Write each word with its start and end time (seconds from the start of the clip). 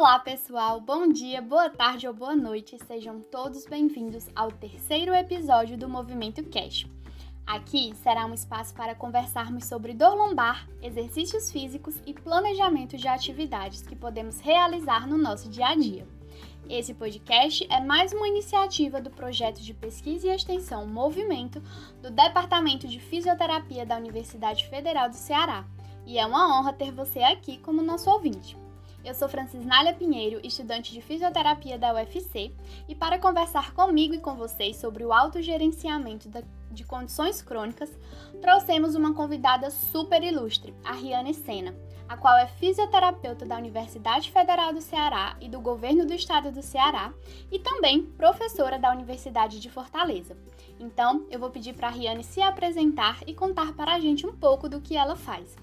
Olá, 0.00 0.16
pessoal! 0.20 0.80
Bom 0.80 1.08
dia, 1.08 1.42
boa 1.42 1.68
tarde 1.68 2.06
ou 2.06 2.14
boa 2.14 2.36
noite. 2.36 2.78
Sejam 2.86 3.20
todos 3.20 3.66
bem-vindos 3.66 4.28
ao 4.32 4.52
terceiro 4.52 5.12
episódio 5.12 5.76
do 5.76 5.88
Movimento 5.88 6.40
Cash. 6.44 6.86
Aqui 7.44 7.92
será 7.96 8.24
um 8.24 8.32
espaço 8.32 8.72
para 8.76 8.94
conversarmos 8.94 9.64
sobre 9.64 9.92
dor 9.92 10.14
lombar, 10.14 10.68
exercícios 10.80 11.50
físicos 11.50 12.00
e 12.06 12.14
planejamento 12.14 12.96
de 12.96 13.08
atividades 13.08 13.82
que 13.82 13.96
podemos 13.96 14.38
realizar 14.38 15.04
no 15.04 15.18
nosso 15.18 15.48
dia 15.48 15.66
a 15.66 15.74
dia. 15.74 16.06
Esse 16.70 16.94
podcast 16.94 17.66
é 17.68 17.80
mais 17.80 18.12
uma 18.12 18.28
iniciativa 18.28 19.00
do 19.00 19.10
projeto 19.10 19.60
de 19.60 19.74
pesquisa 19.74 20.28
e 20.28 20.30
extensão 20.30 20.86
Movimento 20.86 21.60
do 22.00 22.08
Departamento 22.08 22.86
de 22.86 23.00
Fisioterapia 23.00 23.84
da 23.84 23.96
Universidade 23.96 24.64
Federal 24.68 25.10
do 25.10 25.16
Ceará. 25.16 25.64
E 26.06 26.20
é 26.20 26.24
uma 26.24 26.56
honra 26.56 26.72
ter 26.72 26.92
você 26.92 27.18
aqui 27.18 27.58
como 27.58 27.82
nosso 27.82 28.08
ouvinte. 28.08 28.56
Eu 29.04 29.14
sou 29.14 29.28
Francisnália 29.28 29.94
Pinheiro, 29.94 30.40
estudante 30.42 30.92
de 30.92 31.00
fisioterapia 31.00 31.78
da 31.78 31.94
UFC, 31.94 32.52
e 32.88 32.94
para 32.94 33.18
conversar 33.18 33.72
comigo 33.72 34.12
e 34.12 34.18
com 34.18 34.34
vocês 34.34 34.76
sobre 34.76 35.04
o 35.04 35.12
autogerenciamento 35.12 36.28
de 36.70 36.84
condições 36.84 37.40
crônicas, 37.40 37.96
trouxemos 38.42 38.96
uma 38.96 39.14
convidada 39.14 39.70
super 39.70 40.22
ilustre, 40.22 40.74
a 40.84 40.92
Riane 40.92 41.32
Sena, 41.32 41.74
a 42.08 42.16
qual 42.16 42.36
é 42.36 42.48
fisioterapeuta 42.48 43.46
da 43.46 43.56
Universidade 43.56 44.32
Federal 44.32 44.74
do 44.74 44.80
Ceará 44.80 45.36
e 45.40 45.48
do 45.48 45.60
Governo 45.60 46.04
do 46.04 46.12
Estado 46.12 46.50
do 46.50 46.60
Ceará, 46.60 47.14
e 47.52 47.58
também 47.58 48.02
professora 48.02 48.78
da 48.78 48.92
Universidade 48.92 49.60
de 49.60 49.70
Fortaleza. 49.70 50.36
Então, 50.78 51.24
eu 51.30 51.38
vou 51.38 51.50
pedir 51.50 51.72
para 51.72 51.86
a 51.88 51.92
Riane 51.92 52.24
se 52.24 52.42
apresentar 52.42 53.20
e 53.26 53.32
contar 53.32 53.72
para 53.74 53.94
a 53.94 54.00
gente 54.00 54.26
um 54.26 54.36
pouco 54.36 54.68
do 54.68 54.80
que 54.80 54.96
ela 54.96 55.16
faz. 55.16 55.56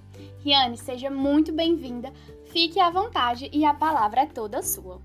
Riane, 0.43 0.77
seja 0.77 1.09
muito 1.09 1.51
bem-vinda, 1.51 2.11
fique 2.51 2.79
à 2.79 2.89
vontade 2.89 3.49
e 3.51 3.65
a 3.65 3.73
palavra 3.73 4.21
é 4.21 4.25
toda 4.25 4.61
sua. 4.61 5.01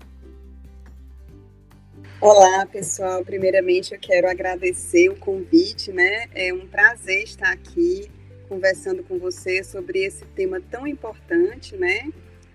Olá, 2.19 2.65
pessoal. 2.67 3.25
Primeiramente, 3.25 3.93
eu 3.93 3.99
quero 3.99 4.29
agradecer 4.29 5.09
o 5.09 5.15
convite, 5.15 5.91
né? 5.91 6.27
É 6.35 6.53
um 6.53 6.67
prazer 6.67 7.23
estar 7.23 7.51
aqui 7.51 8.11
conversando 8.47 9.03
com 9.03 9.17
você 9.17 9.63
sobre 9.63 10.03
esse 10.03 10.23
tema 10.35 10.61
tão 10.61 10.85
importante, 10.85 11.75
né? 11.75 12.11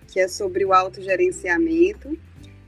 Que 0.07 0.21
é 0.21 0.27
sobre 0.27 0.63
o 0.63 0.71
autogerenciamento. 0.71 2.17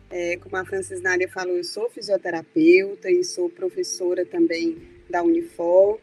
É, 0.09 0.35
como 0.37 0.57
a 0.57 0.65
Francisnária 0.65 1.29
falou, 1.29 1.55
eu 1.55 1.63
sou 1.63 1.89
fisioterapeuta 1.89 3.09
e 3.09 3.23
sou 3.23 3.49
professora 3.49 4.25
também 4.25 4.77
da 5.09 5.23
Unifor 5.23 5.99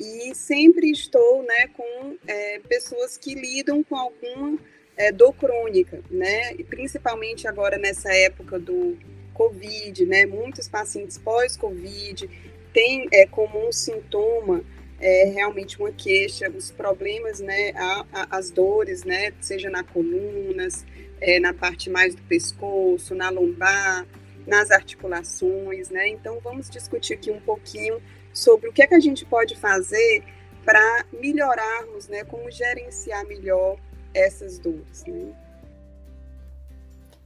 e 0.00 0.34
sempre 0.34 0.90
estou 0.90 1.42
né, 1.42 1.68
com 1.76 2.16
é, 2.26 2.58
pessoas 2.60 3.18
que 3.18 3.34
lidam 3.34 3.82
com 3.82 3.94
alguma 3.94 4.58
é, 4.96 5.12
dor 5.12 5.34
crônica, 5.34 6.02
né? 6.10 6.54
E 6.58 6.64
principalmente 6.64 7.46
agora 7.46 7.76
nessa 7.76 8.12
época 8.12 8.58
do 8.58 8.98
Covid, 9.34 10.06
né? 10.06 10.24
Muitos 10.24 10.68
pacientes 10.68 11.18
pós-Covid 11.18 12.28
têm 12.72 13.08
é, 13.12 13.26
como 13.26 13.66
um 13.66 13.72
sintoma 13.72 14.62
é, 14.98 15.24
realmente 15.24 15.78
uma 15.78 15.90
queixa, 15.90 16.50
os 16.50 16.70
problemas, 16.70 17.40
né? 17.40 17.72
A, 17.74 18.06
a, 18.12 18.38
as 18.38 18.50
dores, 18.50 19.04
né? 19.04 19.32
Seja 19.40 19.68
na 19.68 19.82
colunas, 19.82 20.84
é, 21.20 21.38
na 21.40 21.52
parte 21.52 21.90
mais 21.90 22.14
do 22.14 22.22
pescoço, 22.22 23.14
na 23.14 23.28
lombar, 23.30 24.06
nas 24.46 24.70
articulações, 24.70 25.90
né? 25.90 26.08
Então 26.08 26.40
vamos 26.40 26.68
discutir 26.68 27.14
aqui 27.14 27.30
um 27.30 27.40
pouquinho 27.40 28.00
sobre 28.32 28.68
o 28.68 28.72
que 28.72 28.82
é 28.82 28.86
que 28.86 28.94
a 28.94 29.00
gente 29.00 29.24
pode 29.24 29.56
fazer 29.56 30.24
para 30.64 31.04
melhorarmos, 31.12 32.08
né, 32.08 32.24
como 32.24 32.50
gerenciar 32.50 33.26
melhor 33.26 33.76
essas 34.14 34.58
dores. 34.58 35.04
Né? 35.06 35.32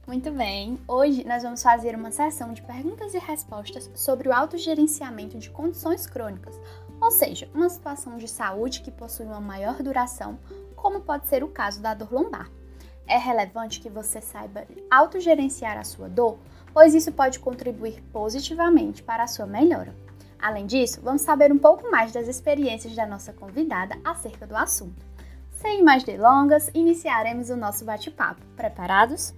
Muito 0.07 0.31
bem. 0.31 0.79
Hoje 0.87 1.25
nós 1.25 1.41
vamos 1.41 1.63
fazer 1.63 1.95
uma 1.95 2.11
sessão 2.11 2.53
de 2.53 2.61
perguntas 2.61 3.13
e 3.13 3.19
respostas 3.19 3.89
sobre 3.95 4.29
o 4.29 4.33
autogerenciamento 4.33 5.37
de 5.37 5.49
condições 5.49 6.05
crônicas, 6.05 6.59
ou 7.01 7.09
seja, 7.09 7.49
uma 7.53 7.69
situação 7.69 8.17
de 8.17 8.27
saúde 8.27 8.81
que 8.81 8.91
possui 8.91 9.25
uma 9.25 9.41
maior 9.41 9.81
duração, 9.81 10.39
como 10.75 11.01
pode 11.01 11.27
ser 11.27 11.43
o 11.43 11.47
caso 11.47 11.81
da 11.81 11.93
dor 11.93 12.13
lombar. 12.13 12.51
É 13.07 13.17
relevante 13.17 13.79
que 13.79 13.89
você 13.89 14.21
saiba 14.21 14.65
autogerenciar 14.89 15.77
a 15.77 15.83
sua 15.83 16.07
dor, 16.07 16.37
pois 16.71 16.93
isso 16.93 17.11
pode 17.11 17.39
contribuir 17.39 18.03
positivamente 18.13 19.01
para 19.01 19.23
a 19.23 19.27
sua 19.27 19.45
melhora. 19.45 20.04
Além 20.39 20.65
disso, 20.65 21.01
vamos 21.01 21.21
saber 21.21 21.51
um 21.51 21.57
pouco 21.57 21.89
mais 21.89 22.11
das 22.11 22.27
experiências 22.27 22.95
da 22.95 23.05
nossa 23.05 23.33
convidada 23.33 23.97
acerca 24.03 24.45
do 24.45 24.55
assunto. 24.55 25.05
Sem 25.51 25.83
mais 25.83 26.03
delongas, 26.03 26.69
iniciaremos 26.73 27.49
o 27.49 27.55
nosso 27.55 27.85
bate-papo. 27.85 28.41
Preparados? 28.55 29.33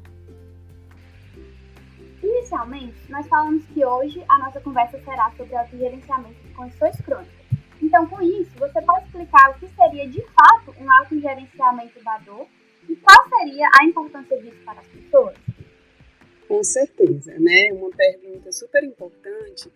Inicialmente, 2.21 2.97
nós 3.09 3.27
falamos 3.27 3.65
que 3.67 3.85
hoje 3.85 4.23
a 4.27 4.39
nossa 4.39 4.59
conversa 4.59 4.99
será 4.99 5.31
sobre 5.37 5.53
o 5.53 5.57
autogerenciamento 5.59 6.41
de 6.43 6.53
condições 6.53 6.99
crônicas. 7.01 7.47
Então, 7.81 8.07
com 8.07 8.21
isso, 8.21 8.51
você 8.57 8.81
pode 8.81 9.05
explicar 9.05 9.51
o 9.51 9.59
que 9.59 9.67
seria 9.69 10.09
de 10.09 10.21
fato 10.21 10.73
um 10.79 10.91
autogerenciamento 10.91 12.03
da 12.03 12.17
dor 12.19 12.47
e 12.89 12.95
qual 12.95 13.29
seria 13.29 13.69
a 13.79 13.85
importância 13.85 14.41
disso 14.41 14.57
para 14.65 14.79
as 14.79 14.87
pessoas? 14.87 15.35
Com 16.47 16.63
certeza, 16.63 17.37
né? 17.39 17.71
Uma 17.73 17.91
pergunta 17.91 18.51
super 18.51 18.83
importante 18.83 19.71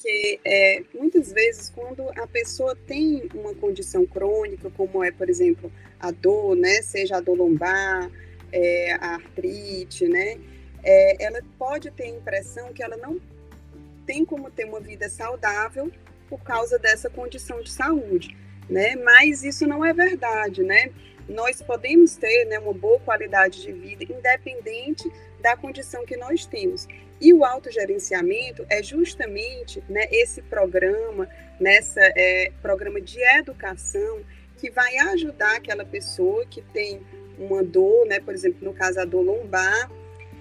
porque 0.00 0.40
é, 0.46 0.82
muitas 0.94 1.30
vezes 1.30 1.68
quando 1.68 2.08
a 2.18 2.26
pessoa 2.26 2.74
tem 2.74 3.28
uma 3.34 3.54
condição 3.54 4.06
crônica, 4.06 4.70
como 4.70 5.04
é, 5.04 5.12
por 5.12 5.28
exemplo, 5.28 5.70
a 6.00 6.10
dor, 6.10 6.56
né, 6.56 6.80
seja 6.80 7.18
a 7.18 7.20
dor 7.20 7.36
lombar, 7.36 8.10
é, 8.50 8.94
a 8.94 9.16
artrite, 9.16 10.08
né, 10.08 10.38
é, 10.82 11.22
ela 11.22 11.42
pode 11.58 11.90
ter 11.90 12.04
a 12.04 12.08
impressão 12.08 12.72
que 12.72 12.82
ela 12.82 12.96
não 12.96 13.20
tem 14.06 14.24
como 14.24 14.50
ter 14.50 14.64
uma 14.64 14.80
vida 14.80 15.06
saudável 15.10 15.92
por 16.30 16.40
causa 16.42 16.78
dessa 16.78 17.10
condição 17.10 17.60
de 17.60 17.70
saúde, 17.70 18.34
né, 18.70 18.96
mas 18.96 19.44
isso 19.44 19.66
não 19.66 19.84
é 19.84 19.92
verdade, 19.92 20.62
né, 20.62 20.90
nós 21.28 21.60
podemos 21.60 22.16
ter 22.16 22.46
né, 22.46 22.58
uma 22.58 22.72
boa 22.72 22.98
qualidade 23.00 23.60
de 23.60 23.70
vida 23.70 24.04
independente 24.04 25.12
da 25.40 25.56
condição 25.56 26.04
que 26.04 26.16
nós 26.16 26.46
temos. 26.46 26.86
E 27.20 27.32
o 27.34 27.44
autogerenciamento 27.44 28.64
é 28.68 28.82
justamente 28.82 29.82
né, 29.88 30.06
esse 30.10 30.40
programa, 30.42 31.28
nessa 31.58 32.00
é, 32.00 32.52
programa 32.62 33.00
de 33.00 33.20
educação 33.38 34.20
que 34.56 34.70
vai 34.70 34.96
ajudar 34.98 35.56
aquela 35.56 35.84
pessoa 35.84 36.46
que 36.46 36.62
tem 36.62 37.00
uma 37.38 37.62
dor, 37.62 38.06
né, 38.06 38.20
por 38.20 38.34
exemplo, 38.34 38.58
no 38.62 38.74
caso 38.74 39.00
a 39.00 39.04
dor 39.04 39.22
lombar, 39.22 39.90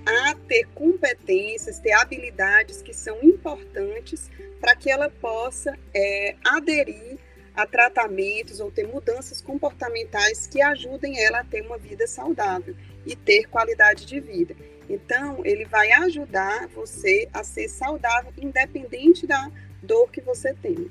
a 0.06 0.36
ter 0.48 0.66
competências, 0.74 1.80
ter 1.80 1.92
habilidades 1.92 2.82
que 2.82 2.94
são 2.94 3.22
importantes 3.24 4.30
para 4.60 4.76
que 4.76 4.90
ela 4.90 5.10
possa 5.10 5.78
é, 5.94 6.36
aderir 6.46 7.18
a 7.56 7.66
tratamentos 7.66 8.60
ou 8.60 8.72
ter 8.72 8.88
mudanças 8.88 9.42
comportamentais 9.42 10.48
que 10.48 10.62
ajudem 10.62 11.24
ela 11.24 11.40
a 11.40 11.44
ter 11.44 11.62
uma 11.62 11.78
vida 11.78 12.08
saudável 12.08 12.76
e 13.06 13.16
ter 13.16 13.48
qualidade 13.48 14.06
de 14.06 14.20
vida. 14.20 14.56
Então, 14.90 15.42
ele 15.46 15.66
vai 15.66 15.92
ajudar 15.92 16.68
você 16.70 17.30
a 17.34 17.44
ser 17.44 17.70
saudável, 17.70 18.34
independente 18.38 19.28
da 19.28 19.52
dor 19.84 20.10
que 20.10 20.22
você 20.22 20.54
tem. 20.54 20.90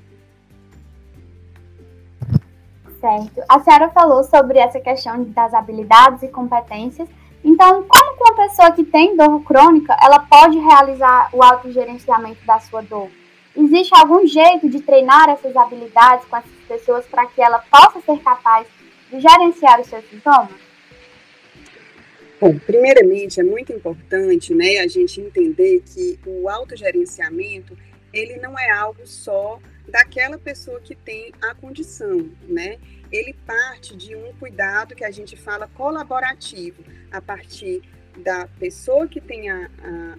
Certo. 2.99 3.41
A 3.47 3.59
senhora 3.59 3.89
falou 3.89 4.23
sobre 4.23 4.59
essa 4.59 4.79
questão 4.79 5.23
das 5.23 5.53
habilidades 5.53 6.23
e 6.23 6.27
competências. 6.27 7.07
Então, 7.43 7.83
como 7.87 8.17
que 8.17 8.23
uma 8.23 8.47
pessoa 8.47 8.71
que 8.71 8.83
tem 8.83 9.15
dor 9.15 9.41
crônica, 9.43 9.95
ela 10.01 10.19
pode 10.19 10.57
realizar 10.57 11.29
o 11.33 11.41
autogerenciamento 11.41 12.45
da 12.45 12.59
sua 12.59 12.81
dor? 12.81 13.09
Existe 13.59 13.93
algum 13.93 14.25
jeito 14.25 14.69
de 14.69 14.79
treinar 14.79 15.29
essas 15.29 15.53
habilidades 15.53 16.23
com 16.25 16.37
essas 16.37 16.51
pessoas 16.65 17.05
para 17.07 17.25
que 17.25 17.41
ela 17.41 17.59
possa 17.59 17.99
ser 17.99 18.17
capaz 18.23 18.65
de 19.11 19.19
gerenciar 19.19 19.81
os 19.81 19.87
seus 19.87 20.05
sintomas? 20.09 20.49
Bom, 22.39 22.57
primeiramente 22.57 23.41
é 23.41 23.43
muito 23.43 23.73
importante, 23.73 24.53
né, 24.55 24.77
a 24.77 24.87
gente 24.87 25.19
entender 25.19 25.83
que 25.85 26.17
o 26.25 26.47
autogerenciamento 26.47 27.77
ele 28.13 28.37
não 28.37 28.57
é 28.57 28.69
algo 28.69 29.05
só 29.05 29.59
daquela 29.89 30.37
pessoa 30.37 30.79
que 30.79 30.95
tem 30.95 31.33
a 31.41 31.53
condição, 31.53 32.29
né? 32.47 32.77
Ele 33.11 33.33
parte 33.45 33.95
de 33.95 34.15
um 34.15 34.31
cuidado 34.39 34.95
que 34.95 35.03
a 35.03 35.11
gente 35.11 35.35
fala 35.35 35.67
colaborativo, 35.67 36.81
a 37.11 37.21
partir 37.21 37.81
da 38.17 38.47
pessoa 38.59 39.07
que 39.07 39.21
tem 39.21 39.49
a, 39.49 39.69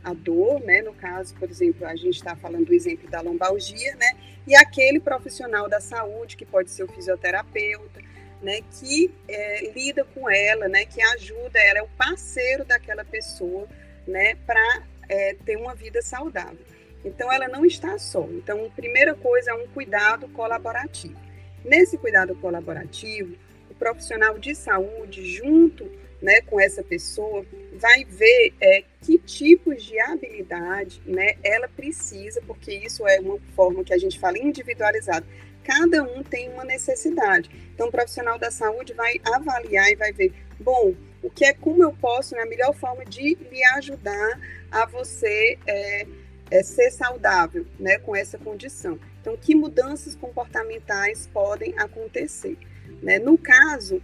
a, 0.05 0.11
a, 0.11 0.15
dor, 0.15 0.61
né? 0.61 0.83
No 0.83 0.95
caso, 0.95 1.35
por 1.35 1.51
exemplo, 1.51 1.87
a 1.87 1.95
gente 1.97 2.17
está 2.17 2.35
falando 2.37 2.67
do 2.67 2.75
exemplo 2.75 3.09
da 3.11 3.21
lombalgia, 3.21 3.95
né? 3.97 4.13
E 4.47 4.55
aquele 4.55 5.01
profissional 5.01 5.69
da 5.69 5.81
saúde, 5.81 6.37
que 6.37 6.47
pode 6.47 6.71
ser 6.71 6.85
o 6.85 6.89
fisioterapeuta, 6.89 8.01
né? 8.43 8.61
Que 8.79 9.13
é, 9.29 9.71
lida 9.73 10.05
com 10.05 10.31
ela, 10.31 10.69
né? 10.69 10.85
Que 10.87 11.03
ajuda 11.03 11.59
ela, 11.59 11.81
é 11.81 11.83
o 11.83 11.89
parceiro 11.89 12.65
daquela 12.65 13.05
pessoa, 13.05 13.69
né? 14.07 14.37
Para 14.47 14.83
é, 15.09 15.35
ter 15.45 15.57
uma 15.57 15.75
vida 15.75 16.01
saudável. 16.01 16.65
Então, 17.05 17.33
ela 17.33 17.49
não 17.49 17.65
está 17.65 17.99
só. 17.99 18.25
Então, 18.31 18.65
a 18.67 18.71
primeira 18.71 19.15
coisa 19.15 19.53
é 19.53 19.55
um 19.55 19.67
cuidado 19.69 20.29
colaborativo. 20.29 21.19
Nesse 21.65 21.99
cuidado 21.99 22.35
colaborativo, 22.37 23.37
o 23.71 23.75
profissional 23.75 24.39
de 24.39 24.55
saúde, 24.55 25.25
junto 25.25 25.91
né, 26.21 26.41
com 26.43 26.61
essa 26.61 26.83
pessoa, 26.83 27.45
vai 27.75 28.05
ver 28.05 28.53
é, 28.61 28.85
que 29.01 29.19
tipos 29.19 29.83
de 29.83 29.99
habilidade 30.01 31.01
né, 31.07 31.37
ela 31.43 31.69
precisa, 31.69 32.43
porque 32.47 32.73
isso 32.73 33.07
é 33.07 33.21
uma 33.21 33.39
forma 33.55 33.83
que 33.83 33.95
a 33.95 33.99
gente 33.99 34.19
fala 34.19 34.39
individualizada. 34.39 35.27
Cada 35.65 36.03
um 36.03 36.23
tem 36.23 36.51
uma 36.51 36.65
necessidade. 36.65 37.51
Então, 37.75 37.89
o 37.89 37.91
profissional 37.91 38.39
da 38.39 38.51
saúde 38.51 38.93
vai 38.93 39.21
avaliar 39.25 39.91
e 39.91 39.97
vai 39.97 40.13
ver, 40.13 40.33
bom, 40.59 40.95
o 41.23 41.31
que 41.31 41.45
é 41.45 41.53
como 41.53 41.83
eu 41.83 41.93
posso, 41.93 42.35
na 42.35 42.45
né, 42.45 42.51
melhor 42.51 42.75
forma 42.75 43.05
de 43.05 43.35
lhe 43.35 43.65
ajudar 43.77 44.41
a 44.71 44.87
você 44.87 45.59
é, 45.67 46.07
é, 46.51 46.63
ser 46.63 46.91
saudável 46.91 47.67
né, 47.79 47.99
com 47.99 48.17
essa 48.17 48.39
condição. 48.39 48.99
Então, 49.21 49.37
que 49.37 49.55
mudanças 49.55 50.15
comportamentais 50.15 51.27
podem 51.27 51.75
acontecer? 51.79 52.57
Né? 53.03 53.19
No 53.19 53.37
caso, 53.37 54.03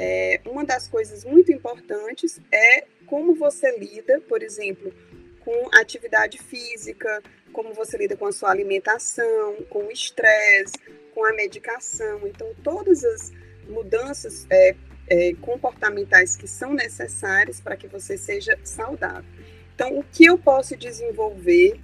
é, 0.00 0.40
uma 0.46 0.64
das 0.64 0.86
coisas 0.86 1.24
muito 1.24 1.50
importantes 1.50 2.40
é 2.52 2.84
como 3.04 3.34
você 3.34 3.76
lida, 3.76 4.20
por 4.28 4.44
exemplo, 4.44 4.94
com 5.40 5.68
atividade 5.74 6.38
física, 6.38 7.20
como 7.52 7.74
você 7.74 7.98
lida 7.98 8.16
com 8.16 8.26
a 8.26 8.32
sua 8.32 8.50
alimentação, 8.50 9.56
com 9.68 9.86
o 9.86 9.90
estresse, 9.90 10.74
com 11.12 11.24
a 11.24 11.32
medicação. 11.32 12.24
Então, 12.28 12.54
todas 12.62 13.02
as 13.02 13.32
mudanças 13.68 14.46
é, 14.48 14.76
é, 15.08 15.34
comportamentais 15.40 16.36
que 16.36 16.46
são 16.46 16.72
necessárias 16.74 17.60
para 17.60 17.76
que 17.76 17.88
você 17.88 18.16
seja 18.16 18.56
saudável. 18.62 19.28
Então, 19.74 19.98
o 19.98 20.04
que 20.04 20.26
eu 20.26 20.38
posso 20.38 20.76
desenvolver 20.76 21.80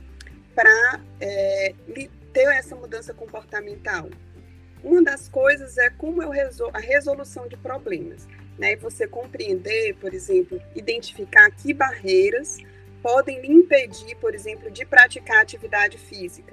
para 0.54 1.00
é, 1.20 1.74
ter 2.32 2.46
essa 2.54 2.76
mudança 2.76 3.12
comportamental? 3.12 4.08
Uma 4.84 5.02
das 5.02 5.30
coisas 5.30 5.78
é 5.78 5.88
como 5.88 6.22
eu 6.22 6.28
resol 6.28 6.70
a 6.74 6.78
resolução 6.78 7.48
de 7.48 7.56
problemas. 7.56 8.28
Né? 8.58 8.76
Você 8.76 9.08
compreender, 9.08 9.94
por 9.94 10.12
exemplo, 10.12 10.60
identificar 10.76 11.50
que 11.50 11.72
barreiras 11.72 12.58
podem 13.02 13.40
lhe 13.40 13.50
impedir, 13.50 14.14
por 14.16 14.34
exemplo, 14.34 14.70
de 14.70 14.84
praticar 14.84 15.40
atividade 15.40 15.96
física. 15.96 16.52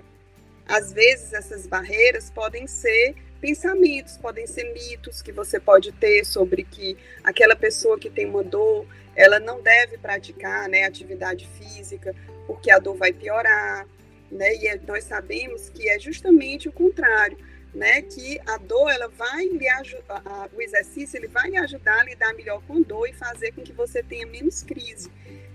Às 0.65 0.93
vezes, 0.93 1.33
essas 1.33 1.67
barreiras 1.67 2.29
podem 2.29 2.67
ser 2.67 3.15
pensamentos, 3.41 4.17
podem 4.17 4.47
ser 4.47 4.71
mitos 4.73 5.21
que 5.21 5.33
você 5.33 5.59
pode 5.59 5.91
ter 5.91 6.23
sobre 6.25 6.63
que 6.63 6.97
aquela 7.23 7.55
pessoa 7.55 7.99
que 7.99 8.09
tem 8.09 8.25
uma 8.25 8.43
dor, 8.43 8.85
ela 9.13 9.39
não 9.39 9.61
deve 9.61 9.97
praticar 9.97 10.69
né, 10.69 10.85
atividade 10.85 11.49
física, 11.59 12.15
porque 12.47 12.71
a 12.71 12.79
dor 12.79 12.95
vai 12.95 13.11
piorar. 13.11 13.85
Né? 14.31 14.55
E 14.55 14.67
é, 14.67 14.79
nós 14.87 15.03
sabemos 15.03 15.67
que 15.69 15.89
é 15.89 15.99
justamente 15.99 16.69
o 16.69 16.71
contrário 16.71 17.50
né, 17.73 18.01
que 18.01 18.39
a 18.45 18.57
dor 18.57 18.89
ela 18.89 19.07
vai 19.07 19.45
lhe 19.45 19.67
ajudar, 19.67 20.49
o 20.53 20.61
exercício 20.61 21.17
ele 21.17 21.27
vai 21.27 21.49
lhe 21.49 21.57
ajudar 21.57 22.01
a 22.01 22.03
lidar 22.03 22.33
melhor 22.33 22.61
com 22.67 22.81
dor 22.81 23.07
e 23.07 23.13
fazer 23.13 23.53
com 23.53 23.61
que 23.61 23.71
você 23.71 24.03
tenha 24.03 24.25
menos 24.25 24.61
crise, 24.61 25.09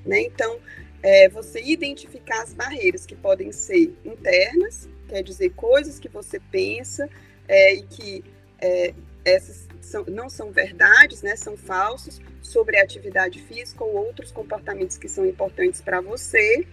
né? 0.05 0.23
Então, 0.23 0.59
é, 1.03 1.29
você 1.29 1.61
identificar 1.61 2.43
as 2.43 2.55
barreiras 2.55 3.05
que 3.05 3.15
podem 3.15 3.53
ser 3.53 3.95
internas, 4.05 4.89
quer 5.09 5.23
dizer 5.23 5.51
coisas 5.51 5.99
que 5.99 6.09
você 6.09 6.41
pensa 6.41 7.09
é, 7.47 7.75
e 7.75 7.83
que 7.83 8.25
é, 8.61 8.95
essas 9.25 9.69
são, 9.83 10.05
não 10.07 10.31
são 10.31 10.51
verdades, 10.51 11.23
né? 11.23 11.37
São 11.37 11.57
falsos 11.57 12.21
sobre 12.41 12.79
a 12.79 12.83
atividade 12.83 13.43
física 13.43 13.85
ou 13.85 13.95
outros 13.95 14.33
comportamentos 14.33 14.97
que 14.97 15.09
são 15.09 15.27
importantes 15.27 15.81
para 15.83 16.01
você 16.01 16.67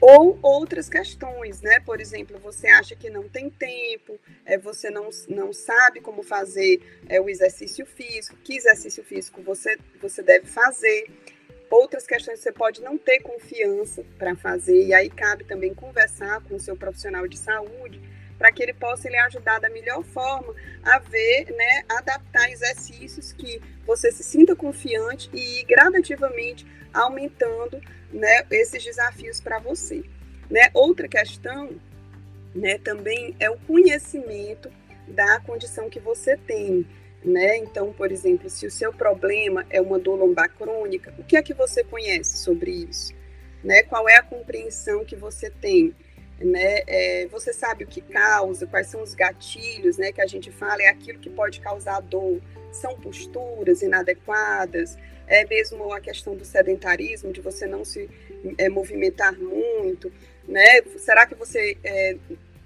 ou 0.00 0.38
outras 0.42 0.88
questões, 0.88 1.60
né? 1.60 1.78
Por 1.80 2.00
exemplo, 2.00 2.38
você 2.38 2.68
acha 2.68 2.96
que 2.96 3.10
não 3.10 3.28
tem 3.28 3.50
tempo, 3.50 4.18
é, 4.46 4.56
você 4.56 4.88
não, 4.88 5.10
não 5.28 5.52
sabe 5.52 6.00
como 6.00 6.22
fazer 6.22 6.80
é, 7.08 7.20
o 7.20 7.28
exercício 7.28 7.84
físico, 7.84 8.36
que 8.42 8.56
exercício 8.56 9.04
físico 9.04 9.42
você, 9.42 9.78
você 10.00 10.22
deve 10.22 10.46
fazer. 10.46 11.10
Outras 11.70 12.06
questões 12.06 12.40
você 12.40 12.50
pode 12.50 12.80
não 12.80 12.98
ter 12.98 13.20
confiança 13.20 14.04
para 14.18 14.34
fazer, 14.34 14.86
e 14.86 14.94
aí 14.94 15.08
cabe 15.08 15.44
também 15.44 15.72
conversar 15.74 16.42
com 16.42 16.56
o 16.56 16.60
seu 16.60 16.76
profissional 16.76 17.28
de 17.28 17.38
saúde 17.38 18.00
para 18.36 18.50
que 18.50 18.62
ele 18.62 18.72
possa 18.72 19.06
lhe 19.08 19.18
ajudar 19.18 19.60
da 19.60 19.68
melhor 19.68 20.02
forma 20.02 20.54
a 20.82 20.98
ver, 20.98 21.54
né, 21.54 21.84
adaptar 21.90 22.50
exercícios 22.50 23.32
que 23.32 23.60
você 23.86 24.10
se 24.10 24.24
sinta 24.24 24.56
confiante 24.56 25.28
e 25.30 25.60
ir 25.60 25.64
gradativamente 25.64 26.66
aumentando 26.92 27.78
né, 28.12 28.44
esses 28.50 28.82
desafios 28.82 29.40
para 29.40 29.58
você. 29.58 30.02
Né? 30.50 30.70
Outra 30.74 31.08
questão 31.08 31.70
né, 32.54 32.78
também 32.78 33.36
é 33.38 33.48
o 33.48 33.58
conhecimento 33.58 34.70
da 35.06 35.40
condição 35.40 35.88
que 35.88 36.00
você 36.00 36.36
tem. 36.36 36.86
Né? 37.24 37.58
Então, 37.58 37.92
por 37.92 38.10
exemplo, 38.10 38.48
se 38.48 38.66
o 38.66 38.70
seu 38.70 38.92
problema 38.92 39.66
é 39.70 39.80
uma 39.80 39.98
dor 39.98 40.16
lombar 40.16 40.50
crônica, 40.50 41.14
o 41.18 41.24
que 41.24 41.36
é 41.36 41.42
que 41.42 41.54
você 41.54 41.84
conhece 41.84 42.38
sobre 42.38 42.70
isso? 42.70 43.14
Né? 43.62 43.82
Qual 43.82 44.08
é 44.08 44.16
a 44.16 44.22
compreensão 44.22 45.04
que 45.04 45.14
você 45.14 45.50
tem? 45.50 45.94
Né? 46.38 46.80
É, 46.86 47.28
você 47.30 47.52
sabe 47.52 47.84
o 47.84 47.86
que 47.86 48.00
causa, 48.00 48.66
quais 48.66 48.86
são 48.86 49.02
os 49.02 49.14
gatilhos, 49.14 49.98
né? 49.98 50.10
Que 50.10 50.22
a 50.22 50.26
gente 50.26 50.50
fala 50.50 50.82
é 50.82 50.88
aquilo 50.88 51.18
que 51.18 51.28
pode 51.28 51.60
causar 51.60 52.00
dor, 52.00 52.40
são 52.72 52.98
posturas 52.98 53.82
inadequadas, 53.82 54.96
é 55.30 55.46
mesmo 55.46 55.92
a 55.92 56.00
questão 56.00 56.34
do 56.34 56.44
sedentarismo, 56.44 57.32
de 57.32 57.40
você 57.40 57.64
não 57.64 57.84
se 57.84 58.10
é, 58.58 58.68
movimentar 58.68 59.32
muito, 59.38 60.12
né? 60.46 60.82
Será 60.98 61.24
que 61.24 61.36
você 61.36 61.78
é, 61.84 62.16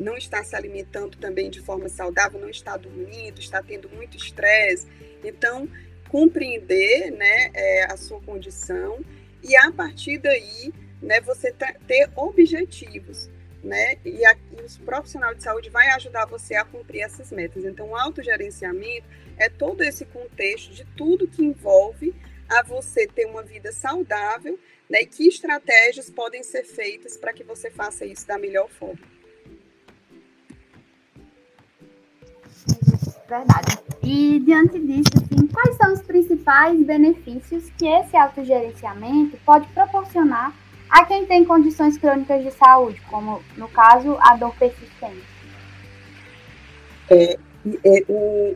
não 0.00 0.16
está 0.16 0.42
se 0.42 0.56
alimentando 0.56 1.18
também 1.18 1.50
de 1.50 1.60
forma 1.60 1.90
saudável, 1.90 2.40
não 2.40 2.48
está 2.48 2.74
dormindo, 2.78 3.38
está 3.38 3.62
tendo 3.62 3.88
muito 3.90 4.16
estresse? 4.16 4.86
Então, 5.22 5.68
compreender, 6.08 7.10
né, 7.10 7.50
é, 7.52 7.84
a 7.84 7.96
sua 7.98 8.20
condição 8.22 9.04
e 9.42 9.54
a 9.56 9.70
partir 9.70 10.16
daí, 10.18 10.72
né, 11.02 11.20
você 11.20 11.52
ter 11.86 12.08
objetivos, 12.16 13.28
né? 13.62 13.98
E, 14.04 14.24
a, 14.24 14.34
e 14.58 14.62
os 14.62 14.78
profissionais 14.78 15.36
de 15.36 15.42
saúde 15.42 15.68
vai 15.68 15.88
ajudar 15.90 16.24
você 16.24 16.54
a 16.54 16.64
cumprir 16.64 17.02
essas 17.02 17.30
metas. 17.30 17.62
Então, 17.64 17.90
o 17.90 17.96
autogerenciamento 17.96 19.06
é 19.36 19.50
todo 19.50 19.82
esse 19.82 20.06
contexto 20.06 20.72
de 20.72 20.84
tudo 20.96 21.28
que 21.28 21.44
envolve 21.44 22.14
a 22.48 22.62
você 22.62 23.06
ter 23.06 23.26
uma 23.26 23.42
vida 23.42 23.72
saudável, 23.72 24.58
né? 24.88 25.02
E 25.02 25.06
que 25.06 25.26
estratégias 25.26 26.10
podem 26.10 26.42
ser 26.42 26.64
feitas 26.64 27.16
para 27.16 27.32
que 27.32 27.42
você 27.42 27.70
faça 27.70 28.04
isso 28.04 28.26
da 28.26 28.38
melhor 28.38 28.68
forma. 28.68 29.14
Verdade. 33.28 33.78
E 34.02 34.38
diante 34.40 34.78
disso, 34.78 35.10
assim, 35.16 35.46
quais 35.46 35.76
são 35.76 35.92
os 35.92 36.02
principais 36.02 36.78
benefícios 36.82 37.70
que 37.78 37.86
esse 37.86 38.16
autogerenciamento 38.16 39.38
pode 39.46 39.66
proporcionar 39.68 40.54
a 40.90 41.04
quem 41.06 41.26
tem 41.26 41.44
condições 41.44 41.96
crônicas 41.96 42.42
de 42.44 42.50
saúde, 42.52 43.00
como 43.10 43.42
no 43.56 43.68
caso 43.68 44.16
a 44.20 44.36
dor 44.36 44.54
persistente? 44.56 45.24
É, 47.10 47.32
é, 47.84 48.04
o, 48.08 48.54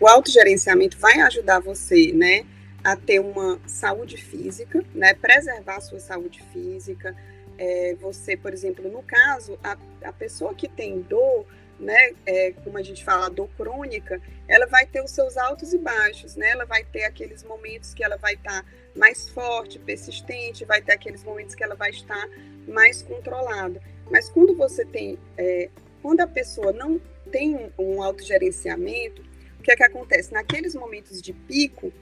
o 0.00 0.08
autogerenciamento 0.08 0.98
vai 0.98 1.20
ajudar 1.20 1.60
você, 1.60 2.12
né, 2.12 2.44
a 2.84 2.96
ter 2.96 3.20
uma 3.20 3.60
saúde 3.66 4.16
física, 4.16 4.84
né, 4.94 5.14
preservar 5.14 5.76
a 5.76 5.80
sua 5.80 6.00
saúde 6.00 6.42
física. 6.52 7.16
É, 7.58 7.94
você, 8.00 8.36
por 8.36 8.52
exemplo, 8.52 8.90
no 8.90 9.02
caso, 9.02 9.58
a, 9.62 9.76
a 10.04 10.12
pessoa 10.12 10.54
que 10.54 10.68
tem 10.68 11.00
dor, 11.02 11.46
né, 11.78 12.12
é, 12.26 12.52
como 12.64 12.78
a 12.78 12.82
gente 12.82 13.04
fala, 13.04 13.28
dor 13.28 13.48
crônica, 13.56 14.20
ela 14.48 14.66
vai 14.66 14.86
ter 14.86 15.02
os 15.02 15.10
seus 15.10 15.36
altos 15.36 15.72
e 15.72 15.78
baixos, 15.78 16.36
né? 16.36 16.50
Ela 16.50 16.64
vai 16.64 16.84
ter 16.84 17.04
aqueles 17.04 17.42
momentos 17.42 17.94
que 17.94 18.04
ela 18.04 18.16
vai 18.16 18.34
estar 18.34 18.62
tá 18.62 18.68
mais 18.94 19.28
forte, 19.28 19.78
persistente, 19.78 20.64
vai 20.64 20.82
ter 20.82 20.92
aqueles 20.92 21.24
momentos 21.24 21.54
que 21.54 21.64
ela 21.64 21.74
vai 21.74 21.90
estar 21.90 22.28
mais 22.66 23.02
controlada. 23.02 23.80
Mas 24.10 24.28
quando 24.28 24.54
você 24.54 24.84
tem, 24.84 25.18
é, 25.36 25.70
quando 26.02 26.20
a 26.20 26.26
pessoa 26.26 26.72
não 26.72 27.00
tem 27.30 27.72
um 27.78 28.02
autogerenciamento, 28.02 29.22
o 29.58 29.62
que 29.62 29.70
é 29.70 29.76
que 29.76 29.84
acontece? 29.84 30.32
Naqueles 30.32 30.74
momentos 30.74 31.22
de 31.22 31.32
pico, 31.32 31.92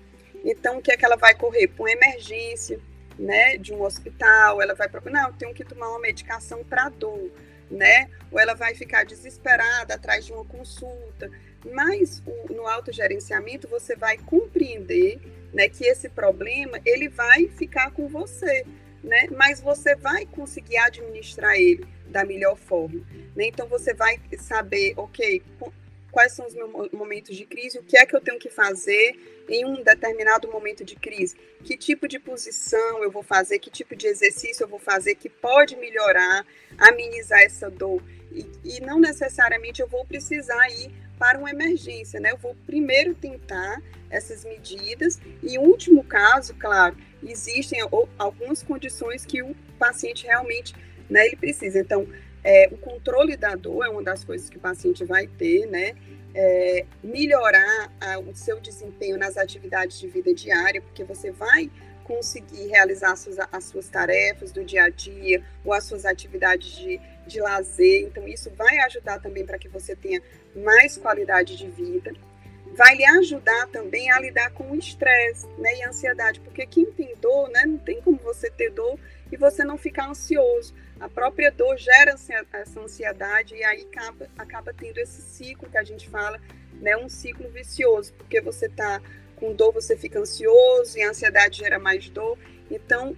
então, 0.45 0.79
o 0.79 0.83
que 0.83 0.93
é 0.93 0.97
que 0.97 1.05
ela 1.05 1.17
vai 1.17 1.35
correr? 1.35 1.69
Para 1.69 1.83
uma 1.83 1.91
emergência, 1.91 2.81
né, 3.19 3.57
de 3.57 3.73
um 3.73 3.83
hospital, 3.83 4.63
ela 4.63 4.75
vai 4.75 4.89
procurar, 4.89 5.23
não, 5.23 5.33
tenho 5.33 5.55
que 5.55 5.65
tomar 5.65 5.91
uma 5.91 6.01
medicação 6.01 6.65
para 6.65 6.89
dor, 6.89 7.31
né? 7.71 8.09
Ou 8.33 8.41
ela 8.41 8.55
vai 8.55 8.75
ficar 8.75 9.05
desesperada 9.05 9.95
atrás 9.95 10.25
de 10.25 10.33
uma 10.33 10.45
consulta. 10.45 11.31
Mas 11.73 12.23
o, 12.27 12.53
no 12.53 12.67
autogerenciamento 12.67 13.69
você 13.69 13.95
vai 13.95 14.17
compreender, 14.17 15.21
né, 15.53 15.69
que 15.69 15.85
esse 15.85 16.09
problema 16.09 16.81
ele 16.85 17.09
vai 17.09 17.49
ficar 17.49 17.91
com 17.91 18.09
você, 18.09 18.65
né? 19.05 19.29
Mas 19.37 19.61
você 19.61 19.95
vai 19.95 20.25
conseguir 20.25 20.79
administrar 20.79 21.55
ele 21.55 21.87
da 22.07 22.25
melhor 22.25 22.57
forma, 22.57 23.01
né? 23.37 23.47
Então 23.47 23.69
você 23.69 23.93
vai 23.93 24.19
saber, 24.39 24.95
ok, 24.97 25.43
quais 26.11 26.33
são 26.33 26.47
os 26.47 26.55
meus 26.55 26.91
momentos 26.93 27.37
de 27.37 27.45
crise, 27.47 27.79
o 27.79 27.83
que 27.83 27.97
é 27.97 28.07
que 28.07 28.15
eu 28.15 28.21
tenho 28.21 28.39
que 28.39 28.51
fazer 28.51 29.19
em 29.49 29.65
um 29.65 29.83
determinado 29.83 30.51
momento 30.51 30.85
de 30.85 30.97
crise, 30.97 31.37
que 31.65 31.77
tipo 31.77 32.07
de 32.07 32.19
posição 32.19 33.03
eu 33.03 33.11
vou 33.11 33.23
fazer, 33.23 33.59
que 33.59 33.71
tipo 33.71 33.97
de 33.97 34.07
exercício 34.07 34.65
eu 34.65 34.69
vou 34.69 34.79
fazer 34.79 35.15
que 35.15 35.29
pode 35.29 35.77
melhorar, 35.77 36.47
amenizar 36.79 37.41
essa 37.41 37.71
dor. 37.71 38.03
E, 38.33 38.47
e 38.65 38.81
não 38.81 39.01
necessariamente 39.01 39.83
eu 39.83 39.89
vou 39.89 40.05
precisar 40.05 40.69
ir 40.71 40.91
para 41.19 41.39
uma 41.39 41.51
emergência, 41.51 42.19
né? 42.19 42.33
Eu 42.33 42.39
vou 42.39 42.57
primeiro 42.67 43.15
tentar 43.15 43.83
essas 44.09 44.43
medidas 44.45 45.21
e, 45.43 45.59
último 45.59 46.03
caso, 46.03 46.55
claro, 46.55 46.97
existem 47.23 47.81
algumas 48.19 48.63
condições 48.63 49.27
que 49.27 49.43
o 49.43 49.55
paciente 49.79 50.27
realmente, 50.27 50.75
né, 51.11 51.27
ele 51.27 51.37
precisa. 51.37 51.81
Então, 51.81 52.07
é, 52.43 52.69
o 52.71 52.77
controle 52.79 53.37
da 53.37 53.55
dor 53.55 53.85
é 53.85 53.89
uma 53.89 54.03
das 54.03 54.25
coisas 54.25 54.49
que 54.49 54.57
o 54.57 54.61
paciente 54.61 55.05
vai 55.05 55.27
ter, 55.27 55.67
né? 55.67 55.95
É, 56.33 56.87
melhorar 57.03 57.93
a, 58.01 58.19
o 58.21 58.35
seu 58.35 58.61
desempenho 58.61 59.19
nas 59.19 59.37
atividades 59.37 59.99
de 59.99 60.07
vida 60.07 60.33
diária, 60.33 60.81
porque 60.81 61.03
você 61.03 61.33
vai 61.33 61.69
conseguir 62.05 62.69
realizar 62.69 63.13
as 63.13 63.21
suas, 63.21 63.37
as 63.53 63.65
suas 63.65 63.89
tarefas 63.89 64.51
do 64.53 64.65
dia 64.65 64.85
a 64.85 64.89
dia 64.89 65.45
ou 65.65 65.73
as 65.73 65.85
suas 65.85 66.05
atividades 66.05 66.77
de, 66.77 67.01
de 67.27 67.41
lazer. 67.41 68.03
Então, 68.03 68.27
isso 68.27 68.51
vai 68.51 68.79
ajudar 68.81 69.21
também 69.21 69.45
para 69.45 69.59
que 69.59 69.69
você 69.69 69.95
tenha 69.95 70.23
mais 70.55 70.97
qualidade 70.97 71.57
de 71.57 71.69
vida. 71.69 72.13
Vai 72.73 72.95
lhe 72.97 73.05
ajudar 73.05 73.67
também 73.69 74.11
a 74.11 74.21
lidar 74.21 74.51
com 74.53 74.71
o 74.71 74.77
estresse 74.77 75.47
né, 75.59 75.79
e 75.79 75.83
a 75.83 75.89
ansiedade, 75.89 76.41
porque 76.41 76.67
quem 76.67 76.87
tem 76.87 77.15
dor, 77.17 77.49
né, 77.51 77.65
não 77.67 77.79
tem 77.79 78.01
como 78.01 78.19
você 78.19 78.49
ter 78.49 78.71
dor 78.71 78.99
e 79.31 79.37
você 79.37 79.65
não 79.65 79.77
ficar 79.77 80.09
ansioso. 80.09 80.75
A 81.01 81.09
própria 81.09 81.51
dor 81.51 81.79
gera 81.79 82.15
essa 82.53 82.81
ansiedade 82.81 83.55
e 83.55 83.65
aí 83.65 83.89
acaba, 83.91 84.29
acaba 84.37 84.75
tendo 84.75 84.99
esse 84.99 85.23
ciclo 85.23 85.69
que 85.71 85.79
a 85.79 85.83
gente 85.83 86.09
fala, 86.11 86.39
né, 86.75 86.95
um 86.97 87.09
ciclo 87.09 87.49
vicioso, 87.49 88.13
porque 88.15 88.41
você 88.41 88.67
está 88.67 89.01
com 89.37 89.55
dor, 89.55 89.73
você 89.73 89.97
fica 89.97 90.19
ansioso 90.19 90.99
e 90.99 91.03
a 91.03 91.09
ansiedade 91.09 91.59
gera 91.59 91.79
mais 91.79 92.11
dor. 92.11 92.39
Então, 92.71 93.17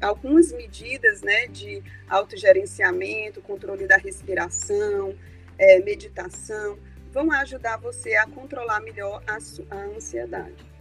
algumas 0.00 0.52
medidas 0.52 1.22
né, 1.22 1.46
de 1.46 1.80
autogerenciamento, 2.08 3.40
controle 3.40 3.86
da 3.86 3.96
respiração, 3.96 5.16
é, 5.56 5.78
meditação, 5.78 6.76
vão 7.12 7.30
ajudar 7.30 7.76
você 7.76 8.16
a 8.16 8.26
controlar 8.26 8.80
melhor 8.80 9.22
a, 9.28 9.38
a 9.70 9.78
ansiedade. 9.96 10.71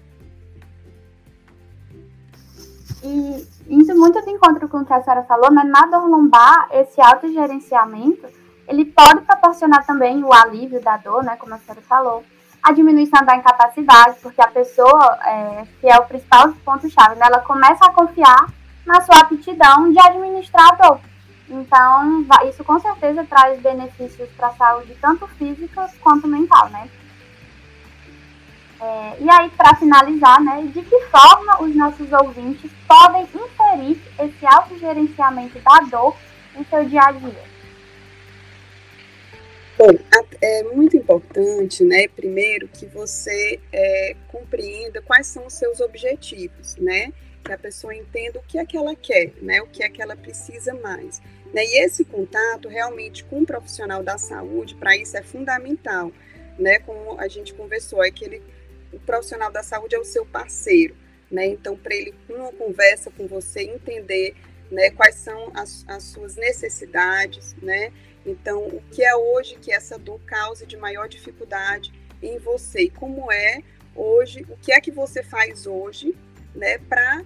E 3.04 3.48
indo 3.68 3.96
muito 3.96 4.22
de 4.24 4.30
encontro 4.30 4.68
com 4.70 4.80
o 4.80 4.86
que 4.86 4.94
a 4.94 5.02
senhora 5.02 5.24
falou, 5.24 5.52
né, 5.52 5.64
na 5.64 5.86
dor 5.88 6.08
lombar, 6.08 6.68
esse 6.72 7.02
autogerenciamento, 7.02 8.28
ele 8.68 8.86
pode 8.86 9.22
proporcionar 9.22 9.86
também 9.86 10.24
o 10.24 10.32
alívio 10.32 10.82
da 10.82 10.98
dor, 10.98 11.24
né, 11.24 11.36
como 11.38 11.54
a 11.54 11.58
senhora 11.58 11.82
falou, 11.82 12.24
a 12.62 12.72
diminuição 12.72 13.26
da 13.26 13.36
incapacidade, 13.36 14.20
porque 14.22 14.42
a 14.42 14.48
pessoa, 14.48 15.18
é, 15.26 15.66
que 15.80 15.88
é 15.88 15.98
o 15.98 16.06
principal 16.06 16.54
ponto-chave, 16.64 17.16
né, 17.16 17.26
ela 17.26 17.40
começa 17.40 17.86
a 17.86 17.92
confiar 17.92 18.48
na 18.86 19.02
sua 19.02 19.20
aptidão 19.20 19.92
de 19.92 20.00
administrar 20.00 20.70
a 20.74 20.88
dor. 20.88 21.00
Então, 21.50 22.26
isso 22.48 22.64
com 22.64 22.80
certeza 22.80 23.26
traz 23.26 23.60
benefícios 23.62 24.30
para 24.38 24.48
a 24.48 24.54
saúde, 24.54 24.96
tanto 25.02 25.28
física 25.28 25.90
quanto 26.02 26.28
mental, 26.28 26.70
né? 26.70 26.90
É, 28.82 29.16
e 29.20 29.30
aí, 29.30 29.48
para 29.52 29.76
finalizar, 29.76 30.44
né, 30.44 30.64
de 30.74 30.82
que 30.82 31.00
forma 31.02 31.62
os 31.62 31.76
nossos 31.76 32.12
ouvintes 32.12 32.72
podem 32.88 33.22
inserir 33.26 34.02
esse 34.20 34.46
autogerenciamento 34.46 35.60
da 35.60 35.80
dor 35.82 36.18
em 36.58 36.66
seu 36.66 36.84
dia 36.86 37.02
a 37.02 37.12
dia? 37.12 37.52
Bom, 39.78 39.92
é 40.42 40.64
muito 40.64 40.98
importante, 40.98 41.84
né, 41.84 42.08
primeiro, 42.08 42.68
que 42.68 42.88
você 42.88 43.60
é, 43.72 44.16
compreenda 44.30 45.00
quais 45.04 45.28
são 45.28 45.46
os 45.46 45.54
seus 45.54 45.80
objetivos, 45.80 46.76
né? 46.78 47.14
Que 47.44 47.54
a 47.54 47.58
pessoa 47.60 47.96
entenda 47.96 48.40
o 48.40 48.44
que 48.44 48.58
é 48.58 48.66
que 48.66 48.78
ela 48.78 48.96
quer, 48.96 49.32
né? 49.42 49.62
O 49.62 49.68
que 49.68 49.84
é 49.84 49.90
que 49.90 50.02
ela 50.02 50.16
precisa 50.16 50.74
mais. 50.74 51.22
Né? 51.54 51.64
E 51.66 51.84
esse 51.84 52.06
contato 52.06 52.68
realmente 52.68 53.24
com 53.26 53.42
o 53.42 53.46
profissional 53.46 54.02
da 54.02 54.18
saúde, 54.18 54.76
para 54.76 54.96
isso 54.96 55.18
é 55.18 55.22
fundamental, 55.22 56.12
né? 56.58 56.80
Como 56.80 57.20
a 57.20 57.28
gente 57.28 57.54
conversou, 57.54 58.04
é 58.04 58.12
que 58.12 58.26
ele 58.26 58.42
o 58.92 59.00
profissional 59.00 59.52
da 59.52 59.64
saúde 59.64 59.96
é 59.96 60.00
o 60.00 60.04
seu 60.04 60.26
parceiro, 60.26 60.96
né? 61.30 61.46
Então, 61.48 61.78
para 61.78 61.96
ele, 61.96 62.14
uma 62.30 62.52
conversa 62.52 63.10
com 63.12 63.28
você, 63.28 63.62
entender 63.62 64.36
né, 64.70 64.90
quais 64.92 65.16
são 65.16 65.52
as, 65.54 65.86
as, 65.88 66.04
suas 66.04 66.36
necessidades, 66.36 67.56
né? 67.62 67.92
Então, 68.26 68.68
o 68.68 68.82
que 68.92 69.04
é 69.04 69.16
hoje 69.16 69.56
que 69.56 69.72
essa 69.72 69.98
dor 69.98 70.20
causa 70.26 70.66
de 70.66 70.78
maior 70.78 71.08
dificuldade 71.08 71.92
em 72.22 72.38
você? 72.38 72.84
E 72.84 72.90
como 72.90 73.32
é 73.32 73.62
hoje, 73.96 74.46
o 74.50 74.58
que 74.58 74.72
é 74.72 74.80
que 74.80 74.92
você 74.92 75.24
faz 75.24 75.66
hoje, 75.66 76.16
né, 76.56 76.78
para 76.78 77.24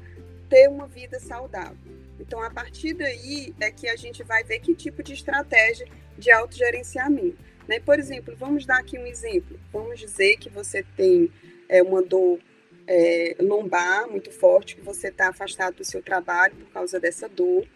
ter 0.49 0.69
uma 0.69 0.87
vida 0.87 1.19
saudável? 1.19 1.77
Então, 2.19 2.41
a 2.41 2.49
partir 2.49 2.93
daí 2.93 3.53
é 3.59 3.69
que 3.69 3.87
a 3.89 3.95
gente 3.95 4.23
vai 4.23 4.43
ver 4.43 4.59
que 4.59 4.73
tipo 4.73 5.03
de 5.03 5.13
estratégia 5.13 5.87
de 6.17 6.31
autogerenciamento. 6.31 7.37
Né? 7.67 7.79
Por 7.79 7.99
exemplo, 7.99 8.35
vamos 8.37 8.65
dar 8.65 8.79
aqui 8.79 8.97
um 8.97 9.05
exemplo. 9.05 9.59
Vamos 9.71 9.99
dizer 9.99 10.37
que 10.37 10.49
você 10.49 10.83
tem 10.95 11.29
é, 11.69 11.81
uma 11.81 12.01
dor 12.01 12.39
é, 12.87 13.35
lombar 13.39 14.07
muito 14.07 14.31
forte, 14.31 14.75
que 14.75 14.81
você 14.81 15.07
está 15.07 15.29
afastado 15.29 15.75
do 15.75 15.83
seu 15.83 16.01
trabalho 16.01 16.55
por 16.55 16.69
causa 16.71 16.99
dessa 16.99 17.27
dor, 17.27 17.67